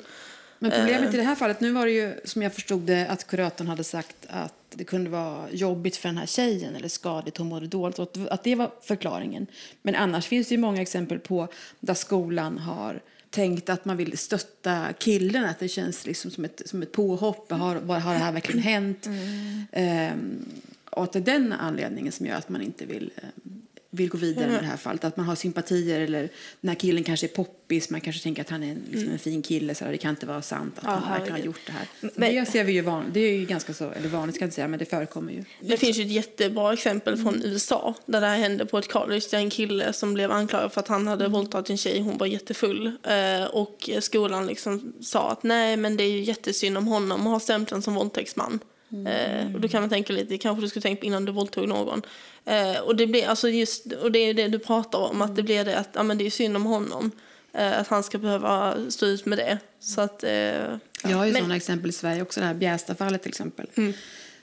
Men 0.58 0.70
problemet 0.70 1.14
i 1.14 1.16
det 1.16 1.22
här 1.22 1.34
fallet, 1.34 1.60
nu 1.60 1.72
var 1.72 1.86
det 1.86 1.92
ju 1.92 2.20
som 2.24 2.42
jag 2.42 2.54
förstod 2.54 2.80
det 2.80 3.06
att 3.08 3.26
kuratorn 3.26 3.68
hade 3.68 3.84
sagt 3.84 4.16
att 4.28 4.52
det 4.70 4.84
kunde 4.84 5.10
vara 5.10 5.50
jobbigt 5.50 5.96
för 5.96 6.08
den 6.08 6.18
här 6.18 6.26
tjejen 6.26 6.76
eller 6.76 6.88
skadligt, 6.88 7.38
hon 7.38 7.48
mådde 7.48 7.66
dåligt 7.66 7.98
och 7.98 8.16
att 8.30 8.44
det 8.44 8.54
var 8.54 8.70
förklaringen. 8.82 9.46
Men 9.82 9.94
annars 9.94 10.26
finns 10.26 10.48
det 10.48 10.54
ju 10.54 10.60
många 10.60 10.82
exempel 10.82 11.18
på 11.18 11.48
där 11.80 11.94
skolan 11.94 12.58
har 12.58 13.00
tänkt 13.36 13.68
att 13.68 13.84
man 13.84 13.96
vill 13.96 14.18
stötta 14.18 14.92
killen, 14.92 15.44
att 15.44 15.58
det 15.58 15.68
känns 15.68 16.06
liksom 16.06 16.30
som 16.30 16.44
ett, 16.44 16.62
som 16.64 16.82
ett 16.82 16.92
påhopp. 16.92 17.50
Har, 17.50 17.74
har 17.98 18.12
det 18.12 18.18
här 18.18 18.32
verkligen 18.32 18.62
hänt? 18.62 19.06
Mm. 19.06 20.12
Um, 20.12 20.46
och 20.90 21.04
att 21.04 21.12
det 21.12 21.18
är 21.18 21.22
den 21.22 21.52
anledningen 21.52 22.12
som 22.12 22.26
gör 22.26 22.36
att 22.36 22.48
man 22.48 22.62
inte 22.62 22.86
vill 22.86 23.10
um, 23.22 23.55
vill 23.96 24.08
gå 24.08 24.18
vidare 24.18 24.46
med 24.46 24.62
det 24.62 24.66
här 24.66 24.76
fallet. 24.76 25.04
Att 25.04 25.16
man 25.16 25.26
har 25.26 25.34
sympatier 25.34 26.00
eller 26.00 26.28
den 26.60 26.68
här 26.68 26.74
killen 26.74 27.04
kanske 27.04 27.26
är 27.26 27.28
poppis, 27.28 27.90
man 27.90 28.00
kanske 28.00 28.22
tänker 28.22 28.42
att 28.42 28.50
han 28.50 28.62
är 28.62 28.72
en, 28.72 28.82
liksom 28.90 29.10
en 29.10 29.18
fin 29.18 29.42
kille 29.42 29.74
så 29.74 29.84
det 29.84 29.98
kan 29.98 30.10
inte 30.10 30.26
vara 30.26 30.42
sant 30.42 30.74
att 30.78 30.84
Aha, 30.84 30.94
han 30.94 31.12
verkligen 31.12 31.32
har 31.40 31.46
gjort 31.46 31.60
det 31.66 31.72
här. 31.72 31.86
Men, 32.14 32.34
det 32.34 32.46
ser 32.46 32.64
vi 32.64 32.72
ju 32.72 32.80
van, 32.80 33.04
det 33.12 33.20
är 33.20 33.32
ju 33.32 33.44
ganska 33.44 33.74
så, 33.74 33.90
eller 33.90 34.08
vanligt 34.08 34.34
ska 34.34 34.42
jag 34.42 34.46
inte 34.46 34.54
säga, 34.54 34.68
men 34.68 34.78
det 34.78 34.84
förekommer 34.84 35.32
ju. 35.32 35.44
Det 35.60 35.76
finns 35.76 35.98
ju 35.98 36.02
ett 36.02 36.10
jättebra 36.10 36.72
exempel 36.72 37.16
från 37.16 37.34
mm. 37.34 37.46
USA 37.46 37.94
där 38.06 38.20
det 38.20 38.26
här 38.26 38.38
hände 38.38 38.66
på 38.66 38.78
ett 38.78 38.92
college 38.92 39.26
där 39.30 39.38
en 39.38 39.50
kille 39.50 39.92
som 39.92 40.14
blev 40.14 40.32
anklagad 40.32 40.72
för 40.72 40.80
att 40.80 40.88
han 40.88 41.06
hade 41.06 41.24
mm. 41.24 41.32
våldtagit 41.32 41.70
en 41.70 41.76
tjej, 41.76 42.00
hon 42.00 42.18
var 42.18 42.26
jättefull 42.26 42.86
eh, 42.86 43.44
och 43.44 43.90
skolan 44.00 44.46
liksom 44.46 44.92
sa 45.00 45.30
att 45.30 45.42
nej 45.42 45.76
men 45.76 45.96
det 45.96 46.04
är 46.04 46.10
ju 46.10 46.20
jättesynd 46.20 46.78
om 46.78 46.86
honom 46.86 47.26
att 47.26 47.32
ha 47.32 47.40
stämpeln 47.40 47.82
som 47.82 47.94
våldtäktsman. 47.94 48.60
Mm. 48.92 49.06
Eh, 49.06 49.54
och 49.54 49.60
då 49.60 49.68
kan 49.68 49.82
man 49.82 49.90
tänka 49.90 50.12
lite, 50.12 50.38
kanske 50.38 50.62
du 50.62 50.68
skulle 50.68 50.82
tänka 50.82 51.00
på 51.00 51.06
innan 51.06 51.24
du 51.24 51.32
våldtog 51.32 51.68
någon. 51.68 52.02
Eh, 52.46 52.80
och 52.80 52.96
det 52.96 53.06
blir 53.06 53.26
alltså 53.26 53.48
just, 53.48 53.92
och 53.92 54.12
det 54.12 54.18
är 54.18 54.34
det 54.34 54.48
du 54.48 54.58
pratar 54.58 54.98
om, 54.98 55.22
att 55.22 55.36
det 55.36 55.42
blir 55.42 55.64
det 55.64 55.78
att 55.78 55.88
ja, 55.92 56.02
men 56.02 56.18
det 56.18 56.26
är 56.26 56.30
synd 56.30 56.56
om 56.56 56.64
honom. 56.64 57.10
Eh, 57.52 57.80
att 57.80 57.88
han 57.88 58.02
ska 58.02 58.18
behöva 58.18 58.76
stå 58.90 59.06
ut 59.06 59.26
med 59.26 59.38
det. 59.38 59.58
Så 59.80 60.00
att, 60.00 60.24
eh, 60.24 60.30
ja. 60.30 60.78
Jag 61.02 61.16
har 61.16 61.24
ju 61.24 61.32
men... 61.32 61.42
sådana 61.42 61.56
exempel 61.56 61.90
i 61.90 61.92
Sverige 61.92 62.22
också, 62.22 62.40
det 62.40 62.46
här 62.46 62.54
Bjästafallet 62.54 63.22
till 63.22 63.28
exempel. 63.28 63.66
Mm. 63.74 63.92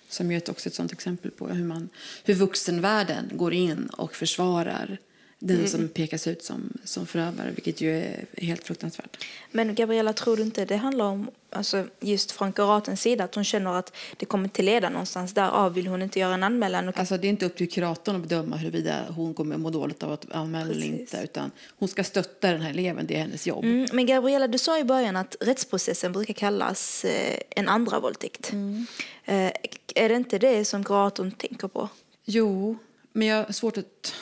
Som 0.10 0.32
är 0.32 0.50
också 0.50 0.70
ett 0.70 0.76
sådant 0.76 0.92
exempel 0.92 1.32
på 1.32 1.48
hur, 1.48 1.66
man, 1.66 1.90
hur 2.24 2.34
vuxenvärlden 2.34 3.32
går 3.34 3.54
in 3.54 3.88
och 3.88 4.16
försvarar 4.16 4.98
den 5.46 5.58
mm. 5.58 5.68
som 5.68 5.88
pekas 5.88 6.28
ut 6.28 6.44
som, 6.44 6.74
som 6.84 7.06
förövare, 7.06 7.52
vilket 7.52 7.82
ju 7.82 7.98
är 7.98 8.26
helt 8.38 8.64
fruktansvärt. 8.64 9.26
Men 9.52 9.76
Gabriella, 9.76 10.14
tror 10.14 10.38
du 10.38 10.44
inte 10.44 10.66
det 10.66 10.78
handlar 10.78 11.06
om, 11.06 11.30
alltså 11.50 11.86
just 12.00 12.32
från 12.32 12.54
kuratens 12.54 13.02
sida, 13.02 13.24
att 13.24 13.36
hon 13.36 13.44
känner 13.44 13.74
att 13.74 13.96
det 14.18 14.26
kommer 14.26 14.44
inte 14.44 14.62
leda 14.62 14.90
någonstans, 14.90 15.34
därav 15.34 15.74
vill 15.74 15.88
hon 15.88 16.02
inte 16.02 16.20
göra 16.20 16.34
en 16.34 16.44
anmälan? 16.44 16.90
Och... 16.90 17.00
Alltså 17.00 17.18
det 17.18 17.28
är 17.28 17.30
inte 17.30 17.46
upp 17.46 17.56
till 17.56 17.72
kuratorn 17.72 18.16
att 18.16 18.22
bedöma 18.22 18.58
huruvida 18.58 19.06
hon 19.10 19.34
kommer 19.34 19.58
må 19.58 19.70
dåligt 19.70 20.04
av 20.04 20.12
att 20.12 20.32
anmäla 20.32 20.72
eller 20.72 20.86
inte, 20.86 21.22
utan 21.24 21.52
hon 21.78 21.90
ska 21.90 22.04
stötta 22.04 22.52
den 22.52 22.62
här 22.62 22.70
eleven, 22.70 23.08
det 23.08 23.16
är 23.16 23.20
hennes 23.20 23.48
jobb. 23.48 23.64
Mm. 23.64 23.88
Men 23.94 24.06
Gabriella, 24.06 24.48
du 24.48 24.58
sa 24.58 24.80
i 24.80 24.84
början 24.84 25.16
att 25.16 25.36
rättsprocessen 25.40 26.12
brukar 26.12 26.34
kallas 26.34 27.06
eh, 27.06 27.40
en 27.50 27.68
andra 27.68 28.00
våldtäkt. 28.00 28.52
Mm. 28.52 28.86
Eh, 29.26 29.52
är 29.96 30.10
det 30.10 30.16
inte 30.16 30.40
det 30.40 30.66
som 30.66 30.84
kuratorn 30.84 31.32
tänker 31.32 31.68
på? 31.68 31.90
Jo, 32.26 32.78
men 33.12 33.28
jag 33.28 33.46
har 33.46 33.54
svårt 33.54 33.78
att 33.78 34.14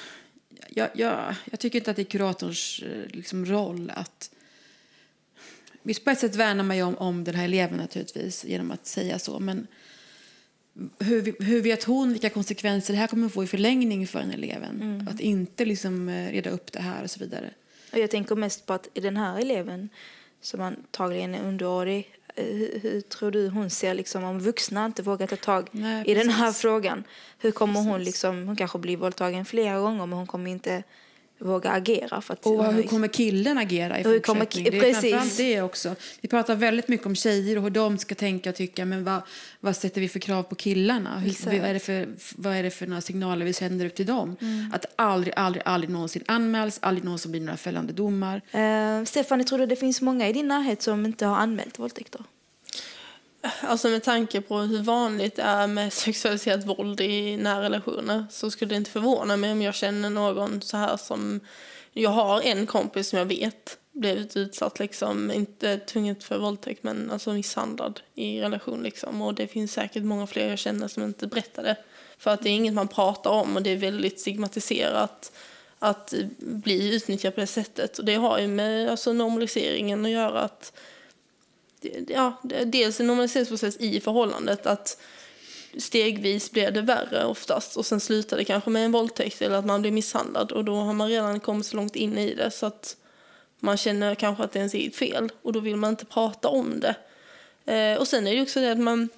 jag, 0.76 0.90
jag, 0.94 1.36
jag, 1.52 1.60
tycker 1.60 1.80
inte 1.80 1.92
att 1.92 1.98
det 1.98 2.02
är 2.02 2.04
kuratorns 2.04 2.84
eh, 2.86 3.16
liksom, 3.16 3.46
roll 3.46 3.92
att... 3.96 4.32
Visst, 5.84 6.04
på 6.04 6.10
ett 6.12 6.20
sätt 6.20 6.36
värnar 6.36 6.64
man 6.64 6.78
ju 6.78 6.84
om, 6.84 6.98
om 6.98 7.24
den 7.24 7.36
här 7.36 7.46
eleven 7.46 7.78
naturligtvis 7.78 8.46
genom 8.46 8.72
att 8.72 8.88
säga 8.88 9.20
så, 9.20 9.40
men 9.40 9.68
hur, 11.00 11.44
hur 11.44 11.62
vet 11.62 11.84
hon 11.84 12.12
vilka 12.12 12.30
konsekvenser 12.30 12.94
det 12.94 13.00
här 13.00 13.08
kommer 13.08 13.28
att 13.28 13.34
få 13.34 13.44
i 13.44 13.48
förlängning 13.48 14.08
för 14.08 14.20
den 14.20 14.32
eleven? 14.32 14.82
Mm. 14.82 15.08
Att 15.08 15.20
inte 15.20 15.66
liksom 15.66 16.10
eh, 16.10 16.32
reda 16.32 16.50
upp 16.50 16.72
det 16.72 16.82
här 16.82 17.04
och 17.04 17.12
så 17.12 17.20
vidare. 17.20 17.54
Och 17.92 18.00
jag 18.00 18.12
tänker 18.12 18.36
mest 18.36 18.66
på 18.66 18.74
att 18.74 18.88
den 18.94 19.18
här 19.18 19.40
eleven 19.40 19.90
som 20.42 20.62
antagligen 20.62 21.36
är 21.36 21.44
underårig 21.44 22.16
hur, 22.44 22.80
hur, 22.80 23.02
tror 23.02 23.32
du 23.32 23.50
hon 23.50 23.70
ser 23.70 23.94
liksom, 23.94 24.24
om 24.24 24.40
vuxna 24.40 24.86
inte 24.86 25.04
vågar 25.04 25.28
ta 25.28 25.36
tag 25.36 25.68
Nej, 25.72 26.04
i 26.08 26.14
den 26.14 26.30
här 26.30 26.52
frågan? 26.52 27.04
Hur 27.40 27.52
kommer 27.52 27.74
precis. 27.74 27.90
hon 27.90 28.04
liksom, 28.04 28.48
hon 28.48 28.56
kanske 28.56 28.80
blir 28.80 28.98
våldtagen 28.98 29.46
flera 29.46 29.80
gånger 29.80 30.06
men 30.06 30.18
hon 30.18 30.28
kommer 30.28 30.52
inte 30.52 30.84
våga 31.42 31.72
agera. 31.72 32.22
För 32.22 32.34
att, 32.34 32.46
och 32.46 32.74
hur 32.74 32.84
kommer 32.84 33.08
killen 33.08 33.58
agera 33.58 34.00
i 34.00 34.04
fortsättningen? 34.04 34.72
det 34.72 34.78
är 34.78 34.94
precis. 34.94 35.38
det 35.38 35.62
också. 35.62 35.96
Vi 36.22 36.28
pratar 36.28 36.56
väldigt 36.56 36.88
mycket 36.88 37.06
om 37.06 37.16
tjejer 37.16 37.58
och 37.58 37.64
hur 37.64 37.70
de 37.70 37.98
ska 37.98 38.16
tänka 38.16 38.50
och 38.50 38.56
tycka. 38.56 38.86
Men 38.86 39.04
vad, 39.04 39.22
vad 39.60 39.76
sätter 39.76 40.02
vi 40.02 40.10
för 40.10 40.20
krav 40.20 40.44
på 40.44 40.56
killarna? 40.56 41.20
Hur, 41.20 41.60
vad, 41.60 41.70
är 41.70 41.74
det 41.74 41.80
för, 41.80 42.08
vad 42.36 42.56
är 42.56 42.64
det 42.64 42.72
för 42.72 42.88
några 42.88 43.02
signaler 43.02 43.46
vi 43.46 43.54
sänder 43.54 43.86
ut 43.86 43.96
till 43.96 44.06
dem? 44.06 44.36
Mm. 44.42 44.72
Att 44.74 44.86
aldrig, 44.96 45.34
aldrig, 45.38 45.64
aldrig 45.66 45.90
någonsin 45.90 46.24
anmäls, 46.26 46.80
aldrig 46.82 47.04
någonsin 47.04 47.32
blir 47.32 47.42
några 47.42 47.58
fällande 47.58 47.94
domar. 47.94 48.42
Uh, 48.56 49.06
Stefan, 49.06 49.46
tror 49.46 49.60
du 49.60 49.66
det 49.66 49.76
finns 49.76 50.02
många 50.02 50.30
i 50.30 50.34
din 50.34 50.48
närhet 50.48 50.82
som 50.82 51.06
inte 51.06 51.26
har 51.26 51.36
anmält 51.36 51.80
våldtäkter? 51.80 52.22
Alltså 53.62 53.88
med 53.88 54.04
tanke 54.04 54.42
på 54.42 54.58
hur 54.58 54.84
vanligt 54.84 55.36
det 55.36 55.42
är 55.42 55.68
med 55.68 55.94
sexualiserat 56.04 56.66
våld 56.66 57.02
i 57.02 57.38
nära 57.38 57.62
relationer 57.62 58.26
så 58.30 58.52
skulle 58.52 58.70
det 58.70 58.76
inte 58.76 58.92
förvåna 58.92 59.38
mig 59.38 59.52
om 59.52 59.62
jag 59.62 59.76
känner 59.76 60.10
någon 60.10 60.62
så 60.62 60.78
här 60.78 60.98
som... 60.98 61.40
Jag 61.94 62.10
har 62.10 62.42
en 62.42 62.68
kompis 62.68 63.10
som 63.10 63.20
jag 63.20 63.26
vet 63.26 63.78
blivit 63.92 64.38
utsatt, 64.38 64.80
liksom, 64.80 65.32
inte 65.32 65.78
tvunget 65.78 66.24
för 66.24 66.38
våldtäkt 66.38 66.84
men 66.84 67.12
alltså 67.12 67.34
misshandlad 67.34 68.00
i 68.16 68.42
relation. 68.42 68.84
Liksom. 68.84 69.22
Och 69.22 69.34
det 69.34 69.48
finns 69.48 69.74
säkert 69.74 70.04
många 70.04 70.28
fler 70.28 70.50
jag 70.50 70.60
känner 70.60 70.88
som 70.88 71.04
inte 71.04 71.28
berättar 71.28 71.64
det. 71.64 71.78
För 72.18 72.32
att 72.32 72.44
det 72.44 72.50
är 72.50 72.54
inget 72.54 72.74
man 72.74 72.88
pratar 72.88 73.32
om 73.32 73.56
och 73.56 73.62
det 73.62 73.70
är 73.70 73.78
väldigt 73.78 74.20
stigmatiserat 74.20 75.32
att 75.80 76.14
bli 76.40 76.96
utnyttjad 76.96 77.36
på 77.36 77.42
det 77.42 77.48
sättet. 77.48 78.00
Och 78.00 78.06
det 78.06 78.16
har 78.16 78.40
ju 78.40 78.48
med 78.48 78.90
alltså, 78.90 79.14
normaliseringen 79.14 80.06
att 80.06 80.12
göra. 80.12 80.42
att 80.42 80.74
ja, 82.08 82.42
Dels 82.66 83.00
en 83.00 83.08
normaliseringsprocess 83.08 83.78
i 83.78 84.00
förhållandet. 84.00 84.66
att 84.66 84.98
Stegvis 85.78 86.52
blir 86.52 86.72
det 86.72 86.82
värre 86.82 87.26
oftast 87.26 87.78
och 87.78 87.86
sen 87.86 88.00
slutar 88.00 88.38
det 88.38 88.44
kanske 88.44 88.70
med 88.70 88.86
en 88.86 88.92
våldtäkt 88.92 89.42
eller 89.42 89.56
att 89.56 89.66
man 89.66 89.82
blir 89.82 89.92
misshandlad 89.92 90.52
och 90.52 90.66
då 90.66 90.76
har 90.76 90.94
man 90.94 91.10
redan 91.10 91.40
kommit 91.40 91.66
så 91.66 91.76
långt 91.76 91.96
in 91.96 92.18
i 92.18 92.34
det 92.34 92.52
så 92.52 92.66
att 92.66 92.98
man 93.60 93.78
känner 93.78 94.16
kanske 94.16 94.44
att 94.44 94.52
det 94.52 94.58
är 94.58 94.62
ens 94.62 94.74
eget 94.74 94.96
fel 94.96 95.32
och 95.42 95.54
då 95.54 95.60
vill 95.60 95.76
man 95.76 95.90
inte 95.90 96.06
prata 96.06 96.48
om 96.48 96.80
det. 96.80 96.96
Eh, 97.74 98.00
och 98.00 98.08
sen 98.08 98.28
är 98.28 98.36
det 98.36 98.42
också 98.42 98.60
det 98.60 98.72
att 98.72 98.80
man 98.80 99.10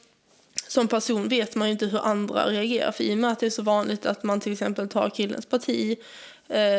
som 0.68 0.88
person 0.88 1.28
vet 1.28 1.56
man 1.56 1.68
ju 1.68 1.72
inte 1.72 1.86
hur 1.86 2.00
andra 2.00 2.50
reagerar. 2.50 2.92
För 2.92 3.04
i 3.04 3.14
och 3.14 3.18
med 3.18 3.32
att 3.32 3.40
det 3.40 3.46
är 3.46 3.50
så 3.50 3.62
vanligt 3.62 4.06
att 4.06 4.24
man 4.24 4.40
till 4.40 4.54
exempel 4.54 4.90
tar 4.90 5.10
killens 5.10 5.46
parti 5.46 5.98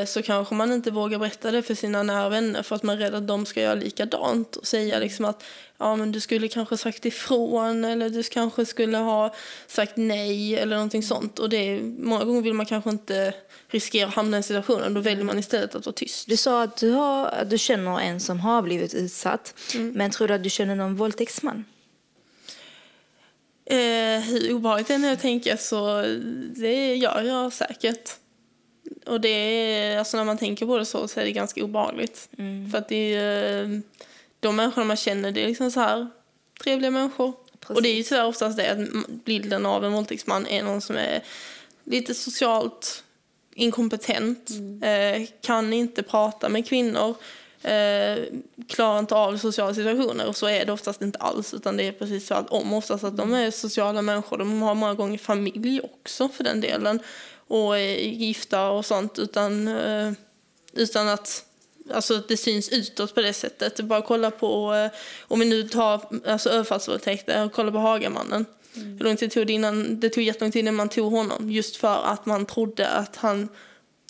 så 0.06 0.22
kanske 0.22 0.54
man 0.54 0.72
inte 0.72 0.90
vågar 0.90 1.18
berätta 1.18 1.50
det 1.50 1.62
för 1.62 1.74
sina 1.74 2.02
nära 2.02 2.28
vänner 2.28 2.62
för 2.62 2.76
att 2.76 2.82
man 2.82 2.96
är 2.96 3.00
rädd 3.00 3.14
att 3.14 3.26
de 3.26 3.46
ska 3.46 3.60
göra 3.60 3.74
likadant 3.74 4.56
och 4.56 4.66
säga 4.66 4.98
liksom 4.98 5.24
att 5.24 5.44
ja, 5.78 5.96
men 5.96 6.12
du 6.12 6.20
skulle 6.20 6.48
kanske 6.48 6.76
sagt 6.76 7.04
ifrån 7.04 7.84
eller 7.84 8.08
du 8.08 8.22
kanske 8.22 8.66
skulle 8.66 8.96
ha 8.96 9.34
sagt 9.66 9.96
nej 9.96 10.56
eller 10.56 10.76
någonting 10.76 11.02
sånt. 11.02 11.38
Och 11.38 11.48
det 11.48 11.56
är, 11.56 11.80
många 11.82 12.24
gånger 12.24 12.42
vill 12.42 12.54
man 12.54 12.66
kanske 12.66 12.90
inte 12.90 13.34
riskera 13.68 14.08
att 14.08 14.14
hamna 14.14 14.36
i 14.36 14.38
en 14.38 14.42
situation. 14.42 14.94
Då 14.94 15.00
väljer 15.00 15.24
man 15.24 15.38
istället 15.38 15.74
att 15.74 15.86
vara 15.86 15.94
tyst. 15.94 16.28
Du 16.28 16.36
sa 16.36 16.62
att 16.62 16.76
du, 16.76 16.90
har, 16.90 17.26
att 17.26 17.50
du 17.50 17.58
känner 17.58 18.00
en 18.00 18.20
som 18.20 18.40
har 18.40 18.62
blivit 18.62 18.94
utsatt. 18.94 19.54
Mm. 19.74 19.92
Men 19.92 20.10
tror 20.10 20.28
du 20.28 20.34
att 20.34 20.42
du 20.42 20.50
känner 20.50 20.74
någon 20.74 20.96
våldtäktsman? 20.96 21.64
Eh, 23.66 24.20
hur 24.20 24.52
obehagligt 24.52 24.88
det 24.88 24.94
är 24.94 24.98
när 24.98 25.08
jag 25.08 25.20
tänker 25.20 25.56
så 25.56 26.02
det 26.56 26.94
gör 26.94 27.22
jag 27.22 27.52
säkert. 27.52 28.23
Och 29.06 29.20
det 29.20 29.28
är, 29.28 29.98
alltså 29.98 30.16
när 30.16 30.24
man 30.24 30.38
tänker 30.38 30.66
på 30.66 30.78
det 30.78 30.84
så, 30.84 31.08
så 31.08 31.20
är 31.20 31.24
det 31.24 31.32
ganska 31.32 31.64
obehagligt. 31.64 32.28
Mm. 32.38 32.70
För 32.70 32.78
att 32.78 32.88
det 32.88 33.14
är 33.14 33.82
de 34.40 34.56
människorna 34.56 34.86
man 34.86 34.96
känner, 34.96 35.32
det 35.32 35.44
är 35.44 35.48
liksom 35.48 35.70
så 35.70 35.80
här 35.80 36.08
trevliga 36.62 36.90
människor. 36.90 37.32
Precis. 37.60 37.76
Och 37.76 37.82
det 37.82 37.88
är 37.88 37.94
ju 37.94 38.02
tyvärr 38.02 38.24
oftast 38.24 38.56
det 38.56 38.70
att 38.70 38.78
bilden 39.24 39.66
av 39.66 39.84
en 39.84 39.92
våldtäktsman 39.92 40.46
är 40.46 40.62
någon 40.62 40.80
som 40.80 40.96
är 40.96 41.22
lite 41.84 42.14
socialt 42.14 43.04
inkompetent, 43.54 44.50
mm. 44.50 44.82
eh, 45.22 45.28
kan 45.40 45.72
inte 45.72 46.02
prata 46.02 46.48
med 46.48 46.68
kvinnor, 46.68 47.14
eh, 47.62 48.18
klarar 48.68 48.98
inte 48.98 49.14
av 49.14 49.38
sociala 49.38 49.74
situationer. 49.74 50.26
Och 50.26 50.36
så 50.36 50.48
är 50.48 50.64
det 50.64 50.72
oftast 50.72 51.02
inte 51.02 51.18
alls, 51.18 51.54
utan 51.54 51.76
det 51.76 51.86
är 51.88 51.92
precis 51.92 52.26
så 52.26 52.34
att 52.34 52.50
om 52.50 52.72
oftast 52.72 53.04
att 53.04 53.16
de 53.16 53.34
är 53.34 53.50
sociala 53.50 54.02
människor. 54.02 54.38
De 54.38 54.62
har 54.62 54.74
många 54.74 54.94
gånger 54.94 55.18
familj 55.18 55.80
också 55.80 56.28
för 56.28 56.44
den 56.44 56.60
delen 56.60 57.00
och 57.48 57.78
är 57.78 57.96
gifta 57.98 58.70
och 58.70 58.86
sånt 58.86 59.18
utan, 59.18 59.68
eh, 59.68 60.12
utan 60.72 61.08
att 61.08 61.44
alltså 61.92 62.22
det 62.28 62.36
syns 62.36 62.68
utåt 62.68 63.14
på 63.14 63.20
det 63.20 63.32
sättet. 63.32 63.80
Bara 63.80 64.02
kolla 64.02 64.30
på, 64.30 64.74
eh, 64.74 64.90
om 65.20 65.40
vi 65.40 65.46
nu 65.46 65.68
tar 65.68 66.00
alltså 66.26 66.50
överfallsvåldtäkter, 66.50 67.48
kolla 67.48 67.72
på 67.72 67.78
Hagamannen. 67.78 68.46
Mm. 68.76 68.98
Hur 68.98 69.04
lång 69.04 69.16
tid 69.16 69.30
tog 69.30 69.46
det 69.46 69.52
innan, 69.52 70.00
det 70.00 70.08
tog 70.08 70.24
jättelång 70.24 70.52
tid 70.52 70.60
innan 70.60 70.74
man 70.74 70.88
tog 70.88 71.12
honom 71.12 71.50
just 71.50 71.76
för 71.76 72.04
att 72.04 72.26
man 72.26 72.46
trodde 72.46 72.88
att 72.88 73.16
han 73.16 73.48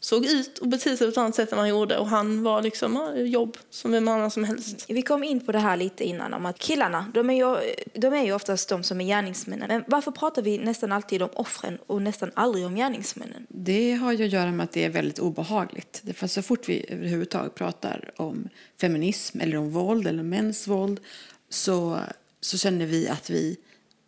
såg 0.05 0.27
ut 0.27 0.59
och 0.59 0.69
betedde 0.69 0.97
sig 0.97 1.07
på 1.07 1.11
ett 1.11 1.19
annat 1.19 1.35
sätt 1.35 1.53
än 1.53 1.59
han 1.59 1.69
gjorde. 1.69 1.99
Och 1.99 2.09
han 2.09 2.43
var 2.43 2.63
liksom 2.63 3.13
jobb 3.27 3.57
som 3.71 3.93
vem 3.93 4.09
annan 4.09 4.31
som 4.31 4.45
helst. 4.45 4.85
Vi 4.89 5.03
kom 5.03 5.25
in 5.25 5.41
på 5.47 5.53
det 5.53 5.59
här 5.59 5.77
lite 5.77 6.05
innan 6.05 6.35
om 6.35 6.47
att 6.47 6.59
killarna, 6.59 7.11
de 7.15 7.31
är 7.31 7.35
ju, 7.35 7.75
de 7.95 8.15
är 8.15 8.25
ju 8.25 8.33
oftast 8.33 8.69
de 8.69 8.83
som 8.83 9.01
är 9.01 9.05
gärningsmännen. 9.05 9.69
Men 9.69 9.85
varför 9.87 10.11
pratar 10.11 10.43
vi 10.43 10.59
nästan 10.59 10.93
alltid 10.93 11.23
om 11.23 11.29
offren 11.33 11.79
och 11.87 12.03
nästan 12.03 12.31
aldrig 12.35 12.67
om 12.67 12.75
gärningsmännen? 12.75 13.47
Det 13.49 13.93
har 13.93 14.13
ju 14.13 14.25
att 14.25 14.33
göra 14.33 14.53
med 14.53 14.65
att 14.65 14.73
det 14.73 14.85
är 14.85 14.91
väldigt 14.91 15.19
obehagligt. 15.19 16.03
För 16.15 16.27
så 16.27 16.43
fort 16.43 16.69
vi 16.69 16.87
överhuvudtaget 16.89 17.55
pratar 17.55 18.11
om 18.17 18.49
feminism 18.81 19.41
eller 19.41 19.57
om 19.57 19.71
våld 19.71 20.07
eller 20.07 20.23
mäns 20.23 20.69
våld 20.69 21.01
så, 21.49 21.99
så 22.41 22.59
känner 22.59 22.87
vi 22.87 23.09
att 23.09 23.31
vi, 23.31 23.57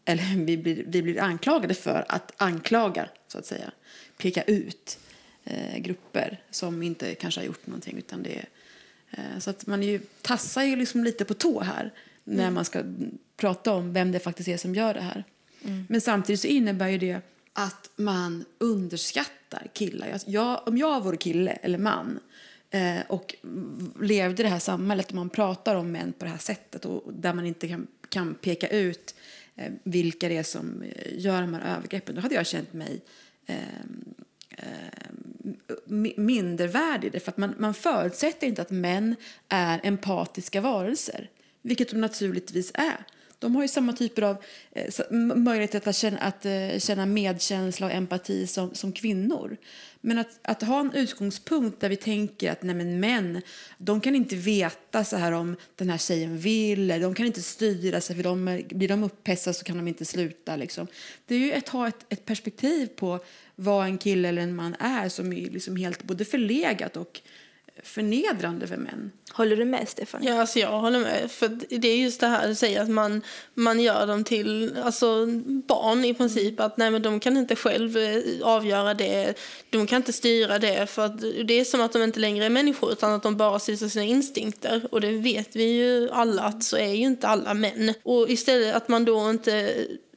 eller 0.04 0.44
vi 0.44 0.56
blir, 0.56 0.84
vi 0.86 1.02
blir 1.02 1.20
anklagade 1.20 1.74
för 1.74 2.04
att 2.08 2.32
anklaga, 2.36 3.08
så 3.28 3.38
att 3.38 3.46
säga. 3.46 3.70
Peka 4.18 4.42
ut 4.42 4.98
eh, 5.46 5.78
grupper 5.78 6.42
som 6.50 6.82
inte 6.82 7.14
kanske 7.14 7.40
har 7.40 7.46
gjort 7.46 7.66
någonting. 7.66 7.98
Utan 7.98 8.22
det 8.22 8.44
eh, 9.10 9.38
så 9.38 9.50
att 9.50 9.66
man 9.66 9.82
ju, 9.82 10.00
tassar 10.22 10.62
ju 10.62 10.76
liksom 10.76 11.04
lite 11.04 11.24
på 11.24 11.34
tå 11.34 11.60
här 11.60 11.92
när 12.24 12.42
mm. 12.42 12.54
man 12.54 12.64
ska 12.64 12.82
prata 13.36 13.72
om 13.72 13.92
vem 13.92 14.12
det 14.12 14.18
faktiskt 14.18 14.48
är 14.48 14.56
som 14.56 14.74
gör 14.74 14.94
det 14.94 15.00
här. 15.00 15.24
Mm. 15.64 15.86
Men 15.88 16.00
samtidigt 16.00 16.40
så 16.40 16.46
innebär 16.46 16.88
ju 16.88 16.98
det 16.98 17.20
att 17.52 17.90
man 17.96 18.44
underskattar 18.58 19.66
killar. 19.72 20.20
Jag, 20.26 20.68
om 20.68 20.78
jag 20.78 21.04
vore 21.04 21.16
kille 21.16 21.50
eller 21.50 21.78
man 21.78 22.18
eh, 22.70 23.00
och 23.08 23.34
levde 24.00 24.42
i 24.42 24.44
det 24.44 24.48
här 24.48 24.58
samhället 24.58 25.08
där 25.08 25.14
man 25.14 25.30
pratar 25.30 25.74
om 25.76 25.92
män 25.92 26.12
på 26.12 26.24
det 26.24 26.30
här 26.30 26.38
sättet 26.38 26.84
och 26.84 27.12
där 27.12 27.34
man 27.34 27.46
inte 27.46 27.68
kan, 27.68 27.86
kan 28.08 28.34
peka 28.34 28.68
ut 28.68 29.14
eh, 29.54 29.72
vilka 29.82 30.28
det 30.28 30.36
är 30.36 30.42
som 30.42 30.82
eh, 30.82 31.18
gör 31.18 31.40
de 31.40 31.54
här 31.54 31.76
övergreppen, 31.76 32.14
då 32.14 32.20
hade 32.20 32.34
jag 32.34 32.46
känt 32.46 32.72
mig 32.72 33.00
eh, 33.46 33.56
mindervärdig. 36.16 37.22
För 37.22 37.30
att 37.30 37.36
man, 37.36 37.54
man 37.58 37.74
förutsätter 37.74 38.46
inte 38.46 38.62
att 38.62 38.70
män 38.70 39.16
är 39.48 39.80
empatiska 39.82 40.60
varelser, 40.60 41.30
vilket 41.62 41.90
de 41.90 42.00
naturligtvis 42.00 42.70
är. 42.74 43.04
De 43.38 43.54
har 43.54 43.62
ju 43.62 43.68
samma 43.68 43.92
typer 43.92 44.22
av 44.22 44.36
eh, 44.72 45.10
möjlighet 45.36 45.86
att 45.86 45.96
känna, 45.96 46.18
att 46.18 46.46
eh, 46.46 46.78
känna 46.78 47.06
medkänsla 47.06 47.86
och 47.86 47.92
empati 47.92 48.46
som, 48.46 48.74
som 48.74 48.92
kvinnor. 48.92 49.56
Men 50.00 50.18
att, 50.18 50.38
att 50.42 50.62
ha 50.62 50.80
en 50.80 50.92
utgångspunkt 50.92 51.80
där 51.80 51.88
vi 51.88 51.96
tänker 51.96 52.52
att 52.52 52.62
nej 52.62 52.74
men 52.74 53.00
män, 53.00 53.42
de 53.78 54.00
kan 54.00 54.14
inte 54.14 54.36
veta 54.36 55.04
så 55.04 55.16
här 55.16 55.32
om 55.32 55.56
den 55.76 55.90
här 55.90 55.98
tjejen 55.98 56.38
vill, 56.38 56.88
de 56.88 57.14
kan 57.14 57.26
inte 57.26 57.42
styra 57.42 58.00
sig, 58.00 58.16
för 58.16 58.22
de, 58.22 58.62
blir 58.68 58.88
de 58.88 59.04
upphetsade 59.04 59.54
så 59.54 59.64
kan 59.64 59.76
de 59.76 59.88
inte 59.88 60.04
sluta. 60.04 60.56
Liksom. 60.56 60.86
Det 61.26 61.34
är 61.34 61.38
ju 61.38 61.52
att 61.52 61.68
ha 61.68 61.88
ett, 61.88 62.06
ett 62.08 62.24
perspektiv 62.24 62.86
på 62.86 63.20
vad 63.54 63.86
en 63.86 63.98
kille 63.98 64.28
eller 64.28 64.42
en 64.42 64.56
man 64.56 64.76
är 64.78 65.08
som 65.08 65.32
är 65.32 65.50
liksom 65.50 65.76
helt 65.76 66.02
både 66.02 66.24
förlegat 66.24 66.96
och 66.96 67.20
förnedrande 67.82 68.66
för 68.66 68.76
män. 68.76 69.12
Håller 69.32 69.56
du 69.56 69.64
med 69.64 69.88
Stefan? 69.88 70.20
Ja, 70.24 70.40
alltså 70.40 70.58
jag 70.58 70.80
håller 70.80 71.00
med. 71.00 71.30
För 71.30 71.48
det 71.78 71.88
är 71.88 71.96
just 71.96 72.20
det 72.20 72.26
här 72.26 72.48
du 72.48 72.54
säger 72.54 72.82
att 72.82 72.88
man, 72.88 73.22
man 73.54 73.80
gör 73.80 74.06
dem 74.06 74.24
till 74.24 74.76
alltså, 74.82 75.26
barn 75.66 76.04
i 76.04 76.14
princip. 76.14 76.60
Att 76.60 76.76
nej, 76.76 76.90
men 76.90 77.02
de 77.02 77.20
kan 77.20 77.36
inte 77.36 77.56
själv 77.56 77.96
eh, 77.96 78.22
avgöra 78.42 78.94
det. 78.94 79.34
De 79.70 79.86
kan 79.86 79.96
inte 79.96 80.12
styra 80.12 80.58
det. 80.58 80.86
För 80.90 81.06
att 81.06 81.20
det 81.20 81.60
är 81.60 81.64
som 81.64 81.80
att 81.80 81.92
de 81.92 82.02
inte 82.02 82.20
längre 82.20 82.44
är 82.44 82.50
människor 82.50 82.92
utan 82.92 83.12
att 83.12 83.22
de 83.22 83.36
bara 83.36 83.58
styrs 83.58 83.82
av 83.82 83.88
sina 83.88 84.04
instinkter. 84.04 84.86
Och 84.90 85.00
det 85.00 85.12
vet 85.12 85.56
vi 85.56 85.64
ju 85.64 86.10
alla 86.10 86.42
att 86.42 86.64
så 86.64 86.76
är 86.76 86.92
ju 86.92 87.04
inte 87.04 87.28
alla 87.28 87.54
män. 87.54 87.94
Och 88.02 88.30
istället 88.30 88.74
att 88.74 88.88
man 88.88 89.04
då 89.04 89.30
inte 89.30 89.74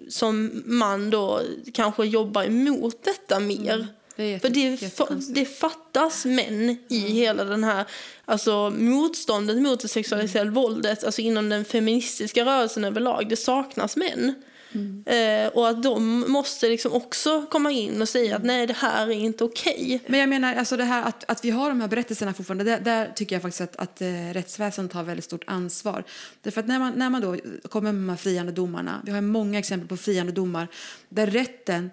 som 0.09 0.63
man 0.65 1.09
då 1.09 1.41
kanske 1.73 2.05
jobbar 2.05 2.43
emot 2.43 3.03
detta 3.03 3.39
mer. 3.39 3.87
Mm. 4.19 4.33
Det 4.33 4.39
För 4.39 5.09
det, 5.09 5.33
det 5.33 5.45
fattas 5.45 6.25
män 6.25 6.77
i 6.87 6.99
mm. 6.99 7.11
hela 7.11 7.43
den 7.43 7.63
här 7.63 7.85
alltså, 8.25 8.69
motståndet 8.69 9.61
mot 9.61 9.79
det 9.79 9.87
sexualiserade 9.87 10.49
mm. 10.49 10.53
våldet, 10.53 11.03
alltså 11.03 11.21
inom 11.21 11.49
den 11.49 11.65
feministiska 11.65 12.45
rörelsen 12.45 12.83
överlag. 12.83 13.29
Det 13.29 13.35
saknas 13.35 13.95
män. 13.95 14.35
Mm. 14.71 15.03
Eh, 15.05 15.47
och 15.47 15.69
att 15.69 15.83
de 15.83 16.25
måste 16.31 16.69
liksom 16.69 16.93
också 16.93 17.45
komma 17.45 17.71
in 17.71 18.01
och 18.01 18.09
säga 18.09 18.35
att 18.35 18.43
nej, 18.43 18.67
det 18.67 18.73
här 18.73 19.07
är 19.07 19.11
inte 19.11 19.43
okej. 19.43 19.85
Okay. 19.85 19.99
Men 20.07 20.19
jag 20.19 20.29
menar, 20.29 20.55
alltså 20.55 20.77
det 20.77 20.83
här 20.83 21.03
att, 21.03 21.23
att 21.27 21.45
vi 21.45 21.49
har 21.49 21.69
de 21.69 21.81
här 21.81 21.87
berättelserna 21.87 22.33
fortfarande, 22.33 22.63
där, 22.63 22.79
där 22.79 23.11
tycker 23.15 23.35
jag 23.35 23.41
faktiskt 23.41 23.61
att, 23.61 23.75
att 23.75 24.01
eh, 24.01 24.33
rättsväsendet 24.33 24.93
har 24.93 25.03
väldigt 25.03 25.25
stort 25.25 25.43
ansvar. 25.47 26.03
Därför 26.41 26.61
att 26.61 26.67
när 26.67 26.79
man, 26.79 26.93
när 26.95 27.09
man 27.09 27.21
då 27.21 27.37
kommer 27.69 27.91
med 27.91 28.01
de 28.01 28.09
här 28.09 28.17
friande 28.17 28.51
domarna, 28.51 29.01
vi 29.05 29.11
har 29.11 29.21
många 29.21 29.59
exempel 29.59 29.87
på 29.87 29.97
friande 29.97 30.31
domar, 30.31 30.67
där 31.09 31.27
rätten 31.27 31.89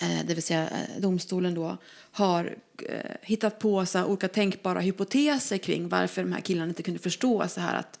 Eh, 0.00 0.24
det 0.26 0.34
vill 0.34 0.42
säga 0.42 0.68
eh, 0.68 1.00
domstolen 1.00 1.54
då, 1.54 1.76
har 2.12 2.56
eh, 2.88 3.10
hittat 3.22 3.58
på 3.58 3.86
så 3.86 4.04
olika 4.04 4.28
tänkbara 4.28 4.80
hypoteser 4.80 5.58
kring 5.58 5.88
varför 5.88 6.22
de 6.22 6.32
här 6.32 6.40
killarna 6.40 6.68
inte 6.68 6.82
kunde 6.82 7.00
förstå 7.00 7.48
så 7.48 7.60
här 7.60 7.78
att 7.78 7.98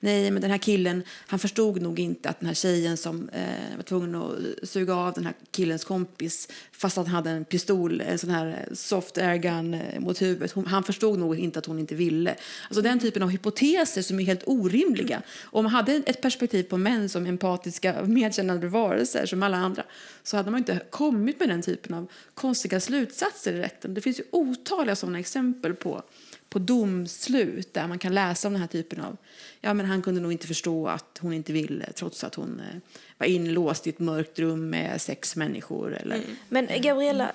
nej, 0.00 0.30
men 0.30 0.42
den 0.42 0.50
här 0.50 0.58
killen, 0.58 1.02
han 1.26 1.38
förstod 1.38 1.82
nog 1.82 1.98
inte 1.98 2.28
att 2.28 2.40
den 2.40 2.46
här 2.46 2.54
tjejen 2.54 2.96
som 2.96 3.28
eh, 3.28 3.76
var 3.76 3.82
tvungen 3.82 4.14
att 4.14 4.68
suga 4.68 4.94
av 4.94 5.12
den 5.12 5.26
här 5.26 5.34
killens 5.50 5.84
kompis 5.84 6.48
fast 6.72 6.98
att 6.98 7.06
han 7.06 7.14
hade 7.14 7.30
en 7.30 7.44
pistol, 7.44 8.00
en 8.00 8.18
sån 8.18 8.30
här 8.30 8.68
soft 8.72 9.18
airgun 9.18 9.50
gun 9.50 9.74
eh, 9.74 10.00
mot 10.00 10.22
huvudet. 10.22 10.52
Hon, 10.52 10.66
han 10.66 10.84
förstod 10.84 11.18
nog 11.18 11.38
inte 11.38 11.58
att 11.58 11.66
hon 11.66 11.78
inte 11.78 11.94
ville. 11.94 12.36
Alltså 12.68 12.82
den 12.82 12.98
typen 12.98 13.22
av 13.22 13.28
hypoteser 13.28 14.02
som 14.02 14.20
är 14.20 14.24
helt 14.24 14.42
orimliga. 14.46 15.22
Om 15.42 15.64
man 15.64 15.72
hade 15.72 16.02
ett 16.06 16.22
perspektiv 16.22 16.62
på 16.62 16.76
män 16.76 17.08
som 17.08 17.26
empatiska, 17.26 18.02
medkännande 18.02 18.68
varelser 18.68 19.26
som 19.26 19.42
alla 19.42 19.56
andra 19.56 19.84
så 20.22 20.36
hade 20.36 20.50
man 20.50 20.58
inte 20.58 20.80
kommit 20.90 21.40
med 21.40 21.48
den 21.48 21.62
typen 21.62 21.94
av 21.94 22.06
konstiga 22.34 22.80
slutsatser 22.80 23.52
i 23.52 23.58
rätten. 23.58 23.94
Det 23.94 24.00
finns 24.00 24.20
ju 24.20 24.24
otaliga 24.30 24.96
sådana 24.96 25.18
exempel 25.18 25.74
på 25.74 26.02
på 26.50 26.58
domslut 26.58 27.74
där 27.74 27.88
man 27.88 27.98
kan 27.98 28.14
läsa 28.14 28.48
om 28.48 28.54
den 28.54 28.60
här 28.60 28.68
typen 28.68 29.00
av, 29.00 29.16
ja 29.60 29.74
men 29.74 29.86
han 29.86 30.02
kunde 30.02 30.20
nog 30.20 30.32
inte 30.32 30.46
förstå 30.46 30.88
att 30.88 31.18
hon 31.20 31.32
inte 31.32 31.52
ville 31.52 31.92
trots 31.92 32.24
att 32.24 32.34
hon 32.34 32.60
eh, 32.60 32.76
var 33.18 33.26
inlåst 33.26 33.86
i 33.86 33.90
ett 33.90 33.98
mörkt 33.98 34.38
rum 34.38 34.70
med 34.70 35.00
sex 35.00 35.36
människor. 35.36 35.96
Eller, 35.96 36.16
mm. 36.16 36.36
Men 36.48 36.68
Gabriella, 36.82 37.32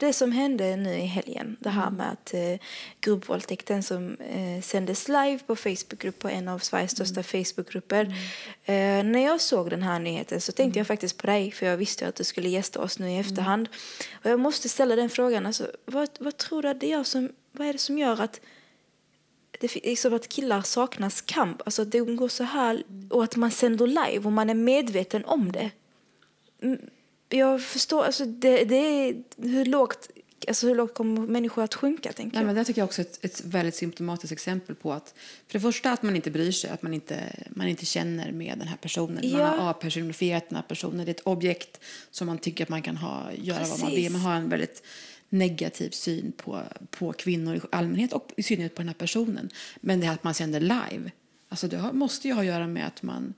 det 0.00 0.12
som 0.12 0.32
hände 0.32 0.76
nu 0.76 0.94
i 0.94 1.06
helgen, 1.06 1.56
det 1.60 1.70
här 1.70 1.90
med 1.90 2.12
att 2.12 2.34
eh, 2.34 2.60
gruppvåldtäkten 3.00 3.82
som 3.82 4.16
eh, 4.16 4.62
sändes 4.62 5.08
live 5.08 5.38
på 5.46 5.56
Facebookgrupp 5.56 6.18
på 6.18 6.28
en 6.28 6.48
av 6.48 6.58
Sveriges 6.58 6.90
största 6.90 7.20
mm. 7.20 7.44
Facebookgrupper. 7.44 8.04
Eh, 8.64 9.04
när 9.04 9.24
jag 9.24 9.40
såg 9.40 9.70
den 9.70 9.82
här 9.82 9.98
nyheten 9.98 10.40
så 10.40 10.52
tänkte 10.52 10.80
jag 10.80 10.86
faktiskt 10.86 11.16
på 11.16 11.26
dig 11.26 11.50
för 11.50 11.66
jag 11.66 11.76
visste 11.76 12.08
att 12.08 12.14
du 12.14 12.24
skulle 12.24 12.48
gästa 12.48 12.80
oss 12.80 12.98
nu 12.98 13.10
i 13.10 13.18
efterhand. 13.18 13.68
Och 14.12 14.30
jag 14.30 14.40
måste 14.40 14.68
ställa 14.68 14.96
den 14.96 15.10
frågan, 15.10 15.46
alltså, 15.46 15.70
vad, 15.84 16.08
vad 16.20 16.36
tror 16.36 16.62
du 16.62 16.68
att 16.68 16.80
det 16.80 16.92
är 16.92 17.04
som, 17.04 17.28
vad 17.52 17.68
är 17.68 17.72
det 17.72 17.78
som 17.78 17.98
gör 17.98 18.20
att 18.20 18.40
det 19.60 19.86
är 19.86 19.96
som 19.96 20.14
att 20.14 20.28
killar 20.28 20.62
saknas 20.62 21.20
kamp. 21.20 21.62
Alltså 21.64 21.82
att 21.82 21.90
det 21.90 22.00
går 22.00 22.28
så 22.28 22.44
här 22.44 22.82
och 23.10 23.24
att 23.24 23.36
man 23.36 23.50
sänder 23.50 23.86
live 23.86 24.24
och 24.24 24.32
man 24.32 24.50
är 24.50 24.54
medveten 24.54 25.24
om 25.24 25.52
det. 25.52 25.70
Mm, 26.62 26.78
jag 27.28 27.62
förstår, 27.62 28.04
alltså 28.04 28.24
det, 28.24 28.64
det 28.64 28.76
är 28.76 29.22
hur 29.36 29.64
lågt 29.64 30.10
Alltså 30.48 30.66
hur 30.66 30.74
lågt 30.74 30.94
kommer 30.94 31.20
människor 31.20 31.62
att 31.62 31.74
sjunka? 31.74 32.12
Tänker 32.12 32.36
Nej, 32.36 32.46
men 32.46 32.54
det 32.54 32.64
tycker 32.64 32.80
jag 32.80 32.86
också 32.86 33.02
är 33.02 33.06
ett, 33.06 33.24
ett 33.24 33.44
väldigt 33.44 33.74
symptomatiskt 33.74 34.32
exempel 34.32 34.74
på 34.74 34.92
att 34.92 35.14
för 35.46 35.52
det 35.52 35.60
första 35.60 35.92
att 35.92 36.02
man 36.02 36.16
inte 36.16 36.30
bryr 36.30 36.52
sig, 36.52 36.70
att 36.70 36.82
man 36.82 36.94
inte, 36.94 37.46
man 37.50 37.68
inte 37.68 37.86
känner 37.86 38.32
med 38.32 38.58
den 38.58 38.68
här 38.68 38.76
personen. 38.76 39.28
Ja. 39.28 39.38
Man 39.38 39.58
har 39.58 39.70
avpersonifierat 39.70 40.48
den 40.48 40.56
här 40.56 40.64
personen. 40.68 40.96
Det 41.06 41.10
är 41.10 41.14
ett 41.14 41.26
objekt 41.26 41.80
som 42.10 42.26
man 42.26 42.38
tycker 42.38 42.64
att 42.64 42.68
man 42.68 42.82
kan 42.82 42.96
ha, 42.96 43.32
göra 43.32 43.58
Precis. 43.58 43.72
vad 43.72 43.80
man 43.80 43.94
vill. 43.94 44.12
Man 44.12 44.20
har 44.20 44.34
en 44.34 44.48
väldigt 44.48 44.82
negativ 45.32 45.90
syn 45.90 46.32
på, 46.36 46.62
på 46.90 47.12
kvinnor 47.12 47.56
i 47.56 47.60
allmänhet 47.72 48.12
och 48.12 48.30
i 48.36 48.42
synnerhet 48.42 48.74
på 48.74 48.82
den 48.82 48.88
här 48.88 48.94
personen. 48.94 49.50
Men 49.80 50.00
det 50.00 50.06
här 50.06 50.14
att 50.14 50.24
man 50.24 50.34
sänder 50.34 50.60
live, 50.60 51.10
alltså 51.48 51.68
det 51.68 51.92
måste 51.92 52.28
ju 52.28 52.34
ha 52.34 52.40
att 52.40 52.46
göra 52.46 52.66
med 52.66 52.86
att 52.86 53.02
man 53.02 53.34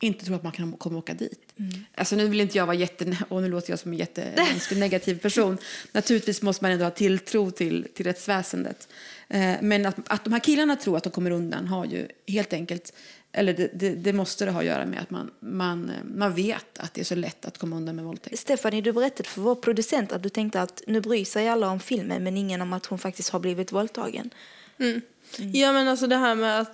inte 0.00 0.24
tror 0.24 0.36
att 0.36 0.42
man 0.42 0.52
kan 0.52 0.72
komma 0.72 0.98
åka 0.98 1.14
dit. 1.14 1.54
Mm. 1.56 1.72
Alltså 1.94 2.16
nu 2.16 2.28
vill 2.28 2.40
inte 2.40 2.58
jag 2.58 2.66
vara 2.66 2.76
jätte, 2.76 3.16
och 3.28 3.42
nu 3.42 3.48
låter 3.48 3.70
jag 3.70 3.78
som 3.78 3.92
en 3.92 3.98
jättenegativ 3.98 5.18
person. 5.18 5.58
Naturligtvis 5.92 6.42
måste 6.42 6.64
man 6.64 6.72
ändå 6.72 6.84
ha 6.84 6.90
tilltro 6.90 7.50
till, 7.50 7.86
till 7.94 8.06
rättsväsendet. 8.06 8.88
Eh, 9.28 9.54
men 9.60 9.86
att, 9.86 9.96
att 10.06 10.24
de 10.24 10.32
här 10.32 10.40
killarna 10.40 10.76
tror 10.76 10.96
att 10.96 11.04
de 11.04 11.12
kommer 11.12 11.30
undan 11.30 11.66
har 11.66 11.84
ju 11.84 12.08
helt 12.26 12.52
enkelt 12.52 12.92
eller 13.36 13.52
det, 13.52 13.70
det, 13.74 13.90
det, 13.90 14.12
måste 14.12 14.44
det 14.44 14.50
ha 14.50 14.60
att 14.60 14.66
göra 14.66 14.86
med 14.86 15.00
att 15.00 15.10
man, 15.10 15.30
man, 15.40 15.90
man 16.14 16.34
vet 16.34 16.78
att 16.78 16.94
det 16.94 17.00
är 17.00 17.04
så 17.04 17.14
lätt 17.14 17.46
att 17.46 17.58
komma 17.58 17.76
undan 17.76 17.96
med 17.96 18.04
våldtäkt. 18.04 18.38
Stefanie, 18.38 18.80
du 18.80 18.92
berättade 18.92 19.28
för 19.28 19.40
vår 19.40 19.54
producent 19.54 20.12
att 20.12 20.22
du 20.22 20.28
tänkte 20.28 20.62
att 20.62 20.82
nu 20.86 21.00
bryr 21.00 21.24
sig 21.24 21.48
alla 21.48 21.68
om 21.68 21.80
filmen 21.80 22.24
men 22.24 22.36
ingen 22.36 22.62
om 22.62 22.72
att 22.72 22.86
hon 22.86 22.98
faktiskt 22.98 23.30
har 23.30 23.40
blivit 23.40 23.72
våldtagen. 23.72 24.30
Mm. 24.78 25.00
Mm. 25.38 25.50
Ja 25.54 25.72
men 25.72 25.88
alltså 25.88 26.06
det 26.06 26.16
här 26.16 26.34
med 26.34 26.60
att 26.60 26.72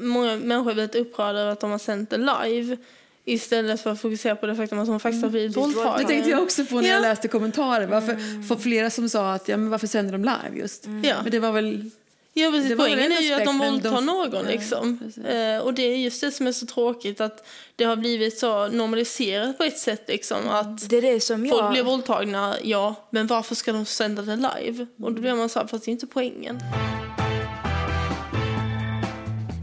många 0.00 0.36
människor 0.36 0.74
väldigt 0.74 0.94
upprörda 0.94 1.38
över 1.38 1.52
att 1.52 1.60
de 1.60 1.70
har 1.70 1.78
sänt 1.78 2.10
det 2.10 2.16
live. 2.16 2.76
Istället 3.24 3.80
för 3.80 3.90
att 3.92 4.00
fokusera 4.00 4.36
på 4.36 4.46
det 4.46 4.56
faktum 4.56 4.78
att 4.78 4.88
hon 4.88 5.00
faktiskt 5.00 5.22
har 5.22 5.30
blivit 5.30 5.56
mm. 5.56 5.70
våldtagen. 5.70 6.06
Det 6.06 6.12
tänkte 6.12 6.30
jag 6.30 6.42
också 6.42 6.64
på 6.64 6.74
när 6.80 6.88
ja. 6.88 6.94
jag 6.94 7.02
läste 7.02 7.28
kommentarer. 7.28 7.86
Varför, 7.86 8.12
mm. 8.12 8.42
för 8.42 8.56
flera 8.56 8.90
som 8.90 9.08
sa 9.08 9.32
att 9.32 9.48
ja, 9.48 9.56
men 9.56 9.70
varför 9.70 9.86
sänder 9.86 10.12
de 10.12 10.24
live 10.24 10.60
just? 10.60 10.86
Mm. 10.86 11.00
Men 11.00 11.30
det 11.30 11.38
var 11.38 11.52
väl 11.52 11.90
Ja, 12.34 12.50
precis. 12.50 12.76
Poängen 12.76 13.12
är 13.12 13.20
ju 13.20 13.32
att 13.32 13.44
de 13.44 13.58
våldtar 13.58 13.90
de... 13.90 14.06
någon. 14.06 14.46
Liksom. 14.46 14.98
Eh, 15.24 15.58
och 15.58 15.74
det 15.74 15.82
är 15.82 15.96
just 15.96 16.20
det 16.20 16.30
som 16.30 16.46
är 16.46 16.52
så 16.52 16.66
tråkigt 16.66 17.20
att 17.20 17.46
det 17.76 17.84
har 17.84 17.96
blivit 17.96 18.38
så 18.38 18.68
normaliserat 18.68 19.58
på 19.58 19.64
ett 19.64 19.78
sätt. 19.78 20.04
Liksom, 20.08 20.48
att 20.48 20.88
det 20.88 21.00
det 21.00 21.20
folk 21.20 21.52
jag... 21.52 21.72
blir 21.72 21.82
våldtagna, 21.82 22.56
ja, 22.62 22.94
men 23.10 23.26
varför 23.26 23.54
ska 23.54 23.72
de 23.72 23.84
sända 23.84 24.22
det 24.22 24.36
live? 24.36 24.86
Och 25.02 25.12
då 25.12 25.20
blir 25.20 25.34
man 25.34 25.48
så 25.48 25.58
här, 25.58 25.66
fast 25.66 25.84
det 25.84 25.88
är 25.88 25.92
inte 25.92 26.06
poängen. 26.06 26.60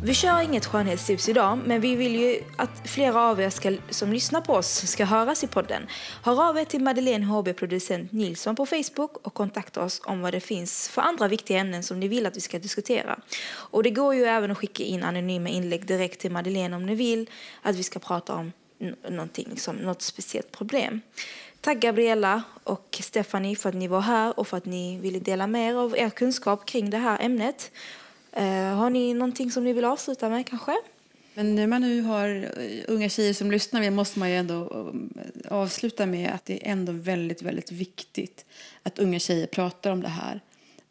Vi 0.03 0.13
kör 0.13 0.41
inget 0.41 0.65
skönhetstips 0.65 1.29
idag, 1.29 1.59
men 1.65 1.81
vi 1.81 1.95
vill 1.95 2.15
ju 2.15 2.43
att 2.57 2.89
flera 2.89 3.21
av 3.21 3.41
er 3.41 3.49
ska, 3.49 3.73
som 3.89 4.13
lyssnar 4.13 4.41
på 4.41 4.53
oss 4.53 4.91
ska 4.91 5.05
höras 5.05 5.43
i 5.43 5.47
podden. 5.47 5.87
Hör 6.23 6.49
av 6.49 6.57
er 6.57 6.65
till 6.65 6.83
Madeleine 6.83 7.25
HB 7.25 7.53
producent 7.53 8.11
Nilsson 8.11 8.55
på 8.55 8.65
Facebook 8.65 9.27
och 9.27 9.33
kontakta 9.33 9.83
oss 9.83 10.01
om 10.05 10.21
vad 10.21 10.33
det 10.33 10.39
finns 10.39 10.89
för 10.89 11.01
andra 11.01 11.27
viktiga 11.27 11.59
ämnen 11.59 11.83
som 11.83 11.99
ni 11.99 12.07
vill 12.07 12.25
att 12.25 12.37
vi 12.37 12.41
ska 12.41 12.59
diskutera. 12.59 13.19
Och 13.49 13.83
det 13.83 13.89
går 13.89 14.15
ju 14.15 14.23
även 14.23 14.51
att 14.51 14.57
skicka 14.57 14.83
in 14.83 15.03
anonyma 15.03 15.49
inlägg 15.49 15.85
direkt 15.85 16.19
till 16.19 16.31
Madeleine 16.31 16.75
om 16.75 16.85
ni 16.85 16.95
vill 16.95 17.29
att 17.61 17.75
vi 17.75 17.83
ska 17.83 17.99
prata 17.99 18.33
om 18.33 18.51
någonting, 19.09 19.47
liksom, 19.49 19.75
något 19.75 20.01
speciellt 20.01 20.51
problem. 20.51 21.01
Tack 21.61 21.77
Gabriella 21.77 22.43
och 22.63 22.99
Stephanie 23.01 23.55
för 23.55 23.69
att 23.69 23.75
ni 23.75 23.87
var 23.87 24.01
här 24.01 24.39
och 24.39 24.47
för 24.47 24.57
att 24.57 24.65
ni 24.65 24.99
ville 24.99 25.19
dela 25.19 25.47
med 25.47 25.69
er 25.69 25.75
av 25.75 25.97
er 25.97 26.09
kunskap 26.09 26.65
kring 26.65 26.89
det 26.89 26.97
här 26.97 27.17
ämnet. 27.21 27.71
Eh, 28.31 28.75
har 28.75 28.89
ni 28.89 29.13
någonting 29.13 29.51
som 29.51 29.63
ni 29.63 29.73
vill 29.73 29.85
avsluta 29.85 30.29
med 30.29 30.47
kanske? 30.47 30.75
Men 31.33 31.55
när 31.55 31.67
man 31.67 31.81
nu 31.81 32.01
har 32.01 32.49
eh, 32.59 32.83
unga 32.87 33.09
tjejer 33.09 33.33
som 33.33 33.51
lyssnar 33.51 33.91
måste 33.91 34.19
man 34.19 34.29
ju 34.29 34.35
ändå 34.35 34.61
eh, 34.63 35.51
avsluta 35.51 36.05
med 36.05 36.31
att 36.31 36.45
det 36.45 36.67
är 36.67 36.71
ändå 36.71 36.91
väldigt, 36.91 37.41
väldigt 37.41 37.71
viktigt 37.71 38.45
att 38.83 38.99
unga 38.99 39.19
tjejer 39.19 39.47
pratar 39.47 39.91
om 39.91 40.01
det 40.01 40.07
här. 40.07 40.41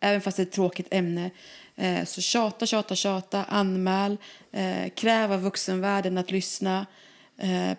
Även 0.00 0.20
fast 0.20 0.36
det 0.36 0.42
är 0.42 0.46
ett 0.46 0.52
tråkigt 0.52 0.86
ämne. 0.90 1.30
Eh, 1.76 2.04
så 2.04 2.20
tjata, 2.20 2.66
tjata, 2.66 2.94
tjata, 2.94 3.44
anmäl, 3.44 4.16
kräv 4.94 5.32
av 5.32 5.42
vuxenvärlden 5.42 6.18
att 6.18 6.30
lyssna, 6.30 6.86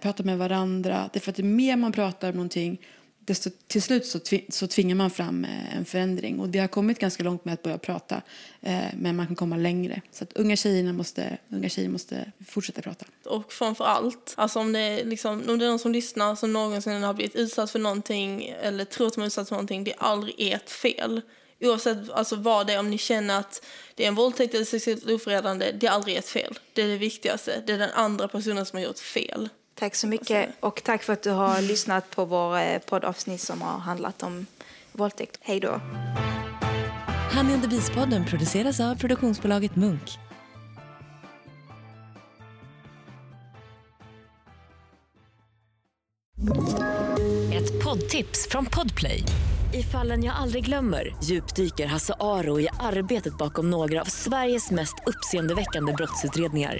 prata 0.01 0.23
med 0.23 0.37
varandra. 0.37 1.09
Det 1.13 1.19
är 1.19 1.21
för 1.21 1.31
att 1.31 1.35
det 1.35 1.43
mer 1.43 1.75
man 1.75 1.91
pratar 1.91 2.29
om 2.29 2.35
någonting 2.35 2.81
desto, 3.29 3.49
till 3.67 3.81
slut 3.81 4.05
så, 4.05 4.19
så 4.49 4.67
tvingar 4.67 4.95
man 4.95 5.11
fram 5.11 5.45
eh, 5.45 5.77
en 5.77 5.85
förändring. 5.85 6.39
Och 6.39 6.49
det 6.49 6.59
har 6.59 6.67
kommit 6.67 6.99
ganska 6.99 7.23
långt 7.23 7.45
med 7.45 7.53
att 7.53 7.63
börja 7.63 7.77
prata, 7.77 8.21
eh, 8.61 8.83
men 8.93 9.15
man 9.15 9.27
kan 9.27 9.35
komma 9.35 9.57
längre. 9.57 10.01
Så 10.11 10.23
att 10.23 10.33
unga, 10.33 10.55
tjejerna 10.55 10.93
måste, 10.93 11.37
unga 11.49 11.69
tjejer 11.69 11.89
måste 11.89 12.31
fortsätta 12.47 12.81
prata. 12.81 13.05
Och 13.25 13.53
framför 13.53 13.85
allt, 13.85 14.33
alltså 14.37 14.59
om, 14.59 14.73
det 14.73 14.79
är 14.79 15.05
liksom, 15.05 15.43
om 15.49 15.59
det 15.59 15.65
är 15.65 15.69
någon 15.69 15.79
som 15.79 15.91
lyssnar 15.91 16.35
som 16.35 16.53
någonsin 16.53 17.03
har 17.03 17.13
blivit 17.13 17.35
utsatt 17.35 17.71
för 17.71 17.79
någonting 17.79 18.55
eller 18.61 18.85
tror 18.85 19.07
att 19.07 19.13
de 19.13 19.21
är 19.21 19.27
utsatt 19.27 19.47
för 19.49 19.55
någonting, 19.55 19.83
det 19.83 19.91
är 19.91 19.99
aldrig 19.99 20.35
ert 20.37 20.69
fel. 20.69 21.21
Oavsett 21.61 22.09
alltså, 22.09 22.35
vad 22.35 22.67
det 22.67 22.73
är, 22.73 22.79
om 22.79 22.89
ni 22.89 22.97
känner 22.97 23.39
att 23.39 23.65
det 23.95 24.03
är 24.03 24.07
en 24.07 24.15
våldtäkt 24.15 24.53
eller 24.53 24.65
sexuellt 24.65 25.09
ofredande, 25.09 25.71
det 25.71 25.87
är 25.87 25.91
aldrig 25.91 26.17
ert 26.17 26.27
fel. 26.27 26.59
Det 26.73 26.81
är 26.81 26.87
det 26.87 26.97
viktigaste. 26.97 27.63
Det 27.67 27.73
är 27.73 27.77
den 27.77 27.91
andra 27.93 28.27
personen 28.27 28.65
som 28.65 28.77
har 28.77 28.83
gjort 28.83 28.99
fel. 28.99 29.49
Tack 29.79 29.95
så 29.95 30.07
mycket 30.07 30.49
och 30.59 30.83
tack 30.83 31.03
för 31.03 31.13
att 31.13 31.23
du 31.23 31.31
har 31.31 31.61
lyssnat 31.61 32.09
på 32.09 32.25
vår 32.25 32.57
eh, 32.57 32.79
poddavsnitt 32.79 33.41
som 33.41 33.61
har 33.61 33.79
handlat 33.79 34.23
om 34.23 34.45
våldtäkt. 34.91 35.37
Hej 35.41 35.59
då! 35.59 35.81
Honey 37.35 37.53
and 37.53 37.63
the 37.63 37.69
Beast-podden 37.69 38.25
produceras 38.25 38.79
av 38.79 38.95
produktionsbolaget 38.95 39.75
Munk. 39.75 40.19
Ett 47.53 47.83
poddtips 47.83 48.47
från 48.49 48.65
Podplay. 48.65 49.23
I 49.73 49.83
fallen 49.83 50.23
jag 50.23 50.35
aldrig 50.35 50.65
glömmer 50.65 51.15
djupdyker 51.23 51.85
Hasse 51.85 52.13
Aro 52.19 52.59
i 52.59 52.69
arbetet 52.79 53.37
bakom 53.37 53.69
några 53.69 54.01
av 54.01 54.05
Sveriges 54.05 54.71
mest 54.71 54.95
uppseendeväckande 55.05 55.93
brottsutredningar 55.93 56.79